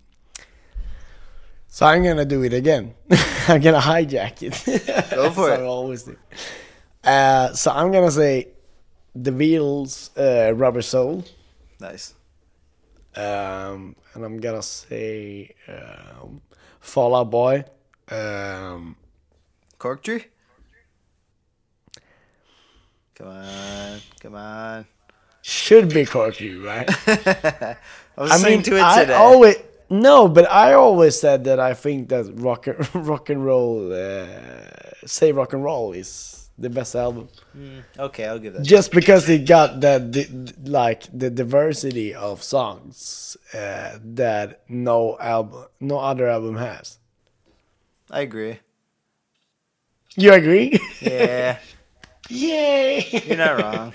[1.67, 2.93] so I'm gonna do it again.
[3.47, 5.09] I'm gonna hijack it.
[5.11, 5.59] Go for it.
[5.59, 6.17] I always do.
[7.03, 8.49] Uh, so I'm gonna say
[9.15, 11.23] the Beatles, uh, "Rubber Soul."
[11.80, 12.13] nice.
[13.15, 16.41] Um, and I'm gonna say um,
[16.80, 17.65] Fall Out Boy.
[18.10, 18.95] Um,
[19.80, 20.26] Cork tree.
[23.16, 24.86] Come on, come on.
[25.41, 26.88] should be Corky, right?
[27.08, 27.78] I
[28.18, 29.14] was I listening mean, to it I today.
[29.14, 29.55] always
[29.89, 34.28] no, but I always said that I think that rock and, rock and roll, uh,
[35.05, 37.30] say rock and roll is the best album,
[37.97, 38.64] okay, I'll give that.
[38.64, 45.66] just because it got that the like the diversity of songs uh, that no album,
[45.80, 46.99] no other album has.
[48.12, 48.60] I agree.
[50.16, 50.80] You agree?
[51.01, 51.60] Yeah,
[52.30, 53.05] Yay!
[53.26, 53.93] you're not wrong.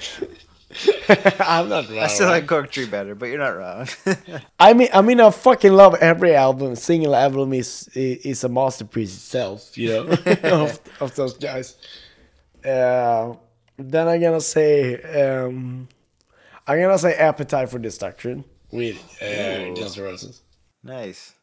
[1.41, 1.99] I'm not wrong.
[1.99, 3.89] I still like Cork Tree better, but you're not wrong.
[4.61, 6.77] I mean, I mean, I fucking love every album.
[6.77, 11.77] Single album is is a masterpiece itself, you know, of, of those guys.
[12.65, 13.35] Uh,
[13.77, 15.89] then I'm gonna say, um,
[16.67, 20.43] I'm gonna say Appetite for Destruction with uh, Guns N' Roses.
[20.83, 21.35] nice.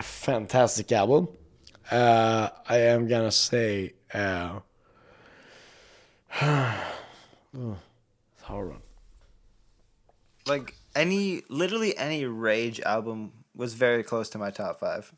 [0.00, 1.28] Fantastic album.
[1.90, 4.60] Uh, I am gonna say, uh,
[6.42, 6.74] oh,
[7.54, 8.82] it's a hard one.
[10.46, 15.12] Like any, literally any Rage album was very close to my top five.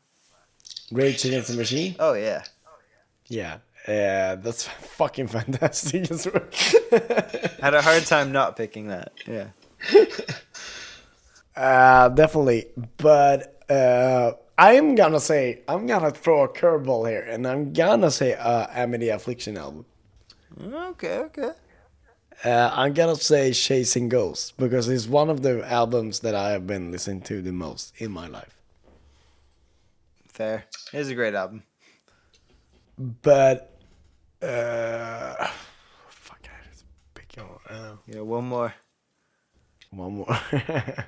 [0.91, 1.95] Rage Against the Machine.
[1.99, 2.43] Oh yeah,
[3.27, 3.57] Yeah,
[3.87, 6.25] yeah, that's fucking fantastic as
[7.61, 9.11] had a hard time not picking that.
[9.27, 9.47] Yeah.
[11.55, 12.67] uh, definitely,
[12.97, 18.33] but uh, I'm gonna say I'm gonna throw a curveball here, and I'm gonna say
[18.33, 19.85] uh, Amity Affliction album.
[20.61, 21.51] Okay, okay.
[22.43, 26.67] Uh, I'm gonna say Chasing Ghosts because it's one of the albums that I have
[26.67, 28.59] been listening to the most in my life.
[30.27, 30.65] Fair.
[30.93, 31.63] It is a great album.
[32.97, 33.79] But
[34.41, 35.47] uh,
[36.09, 36.83] fuck, I just
[37.13, 38.73] pick your, uh, Yeah, one more.
[39.91, 40.37] one more.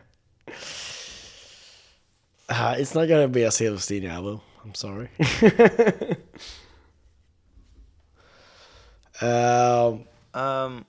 [2.51, 4.41] uh, it's not gonna be a Silverstein album.
[4.63, 5.09] I'm sorry.
[9.21, 10.85] um, Um,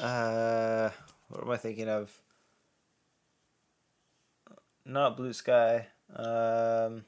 [0.00, 0.90] Uh,
[1.28, 2.10] what am I thinking of?
[4.84, 5.86] Not Blue Sky.
[6.14, 7.04] Um.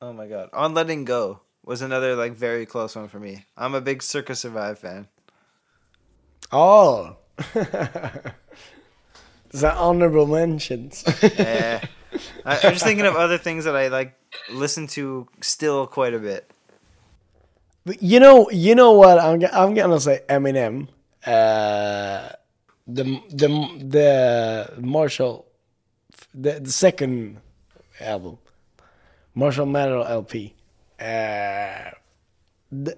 [0.00, 0.48] Oh my god.
[0.54, 3.44] On Letting Go was another like very close one for me.
[3.56, 5.08] I'm a big Circa Survive fan.
[6.50, 7.16] Oh.
[9.50, 11.04] the honorable mentions.
[11.22, 11.84] Yeah.
[12.44, 14.14] I, I'm just thinking of other things that I like
[14.50, 16.50] listen to still quite a bit.
[17.84, 19.18] But you know, you know what?
[19.18, 20.88] I'm I'm gonna say Eminem.
[21.24, 22.30] Uh,
[22.86, 23.48] the the
[23.78, 25.46] the Marshall,
[26.34, 27.38] the, the second
[28.00, 28.38] album,
[29.34, 30.54] Marshall Mathers LP.
[30.98, 31.90] Uh,
[32.70, 32.92] d-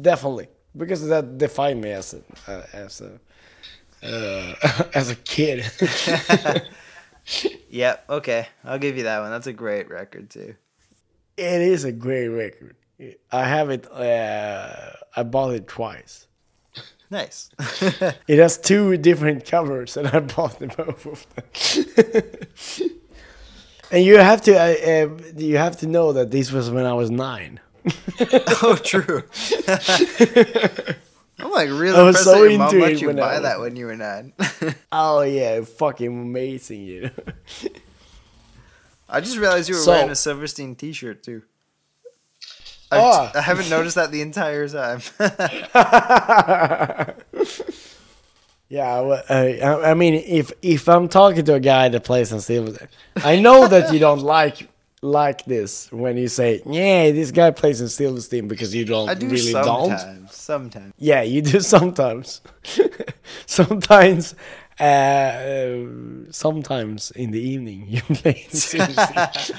[0.00, 3.20] definitely because that defined me as a uh, as a
[4.04, 4.54] uh,
[4.94, 5.64] as a kid.
[7.70, 8.04] Yep.
[8.10, 8.48] Okay.
[8.64, 9.30] I'll give you that one.
[9.30, 10.54] That's a great record too.
[11.36, 12.76] it is a great record.
[13.32, 13.90] I have it.
[13.90, 16.26] Uh, I bought it twice.
[17.10, 17.50] Nice.
[18.28, 22.94] It has two different covers, and I bought them both of them.
[23.90, 26.92] and you have to, uh, um, you have to know that this was when I
[26.94, 27.60] was nine.
[28.62, 29.22] oh, true.
[31.38, 33.34] I'm like really I was impressed so that your mom into let it you buy
[33.34, 34.32] was- that when you were nine.
[34.92, 37.10] Oh yeah, fucking amazing, you know.
[39.08, 41.42] I just realized you were So- wearing a Silverstein T-shirt too.
[42.92, 43.30] I, Oh.
[43.34, 45.00] I haven't noticed that the entire time.
[48.68, 49.60] yeah, well, I,
[49.90, 53.66] I mean, if if I'm talking to a guy that plays on silver, I know
[53.68, 54.68] that you don't like
[55.04, 59.14] like this when you say, "Yeah, this guy plays in Silverstein," because you don't I
[59.14, 59.90] do really don't.
[59.90, 60.34] sometimes.
[60.34, 60.92] Sometimes.
[60.98, 62.40] Yeah, you do sometimes.
[63.46, 64.34] sometimes,
[64.80, 65.84] uh, uh,
[66.30, 68.44] sometimes in the evening you play.
[68.50, 69.56] in Silverstein.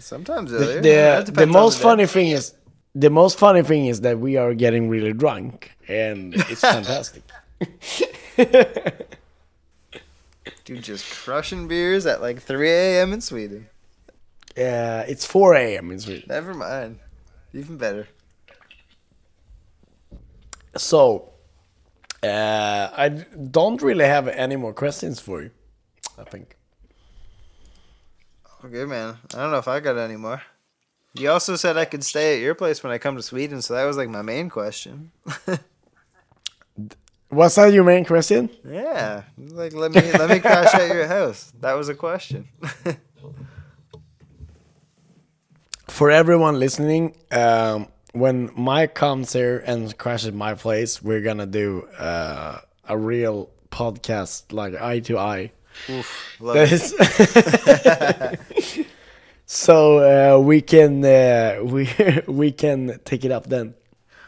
[0.00, 0.50] Sometimes.
[0.50, 0.80] the earlier.
[0.80, 1.82] the, That the depends on most day.
[1.82, 2.54] funny thing is
[2.94, 7.22] the most funny thing is that we are getting really drunk and it's fantastic.
[10.68, 13.14] Dude, just crushing beers at like 3 a.m.
[13.14, 13.68] in Sweden.
[14.54, 15.90] Uh, it's 4 a.m.
[15.90, 16.24] in Sweden.
[16.28, 16.98] Never mind.
[17.54, 18.06] Even better.
[20.76, 21.32] So,
[22.22, 25.52] uh, I don't really have any more questions for you.
[26.18, 26.54] I think.
[28.62, 29.16] Okay, man.
[29.32, 30.42] I don't know if I got any more.
[31.14, 33.72] You also said I could stay at your place when I come to Sweden, so
[33.72, 35.12] that was like my main question.
[37.30, 38.48] Was that your main question?
[38.64, 41.52] yeah, like let me let me crash at your house.
[41.60, 42.48] That was a question.
[45.88, 51.86] For everyone listening, um, when Mike comes here and crashes my place, we're gonna do
[51.98, 55.52] uh, a real podcast, like eye to eye.
[55.90, 56.80] Oof, love it.
[59.50, 61.88] So uh, we can uh, we
[62.28, 63.72] we can take it up then.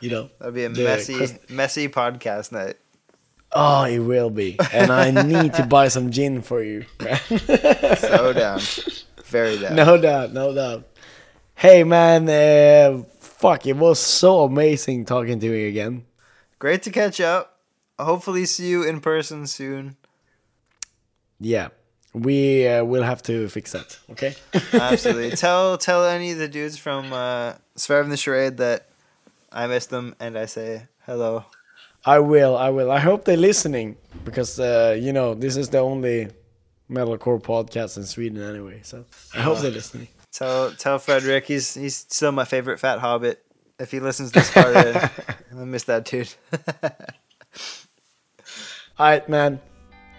[0.01, 0.31] You know.
[0.39, 2.77] That'd be a messy Christ- messy podcast night.
[3.53, 6.85] Oh, it will be, and I need to buy some gin for you.
[7.99, 8.61] So down,
[9.25, 9.75] very down.
[9.75, 10.87] no doubt, no doubt.
[11.55, 13.67] Hey man, uh, fuck!
[13.67, 16.05] It was so amazing talking to you again.
[16.59, 17.59] Great to catch up.
[17.99, 19.97] Hopefully, see you in person soon.
[21.41, 21.69] Yeah,
[22.15, 23.99] we uh, will have to fix that.
[24.11, 24.35] Okay.
[24.73, 25.31] Absolutely.
[25.37, 28.89] tell tell any of the dudes from uh, Surviving the Charade that
[29.53, 31.45] I miss them and I say hello.
[32.05, 32.57] I will.
[32.57, 32.91] I will.
[32.91, 36.29] I hope they're listening because uh, you know this is the only
[36.91, 38.81] metalcore podcast in Sweden anyway.
[38.83, 40.09] So I hope they're listening.
[40.33, 43.45] Tell tell Frederick he's he's still my favorite fat hobbit.
[43.81, 44.97] If he listens this far in,
[45.59, 46.33] I miss that dude.
[46.83, 46.91] All
[49.01, 49.61] right, man.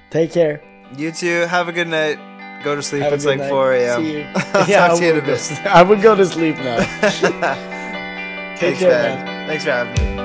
[0.09, 0.61] Take care.
[0.97, 1.45] you too.
[1.45, 2.19] Have a good night.
[2.61, 3.03] Go to sleep.
[3.03, 3.49] Have it's like night.
[3.49, 4.03] 4 a.m.
[4.03, 4.27] See you.
[4.35, 5.65] I'll yeah, talk to you in a bit.
[5.65, 6.79] I will go to sleep now.
[6.79, 9.25] Take Thanks, care, man.
[9.25, 9.47] man.
[9.47, 10.20] Thanks for having me.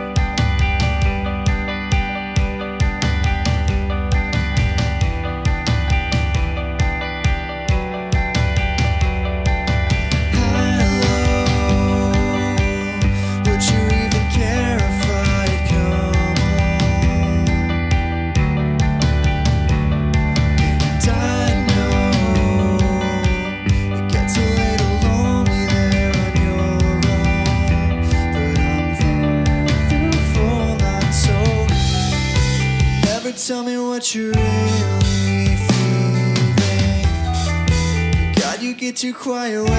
[39.26, 39.75] You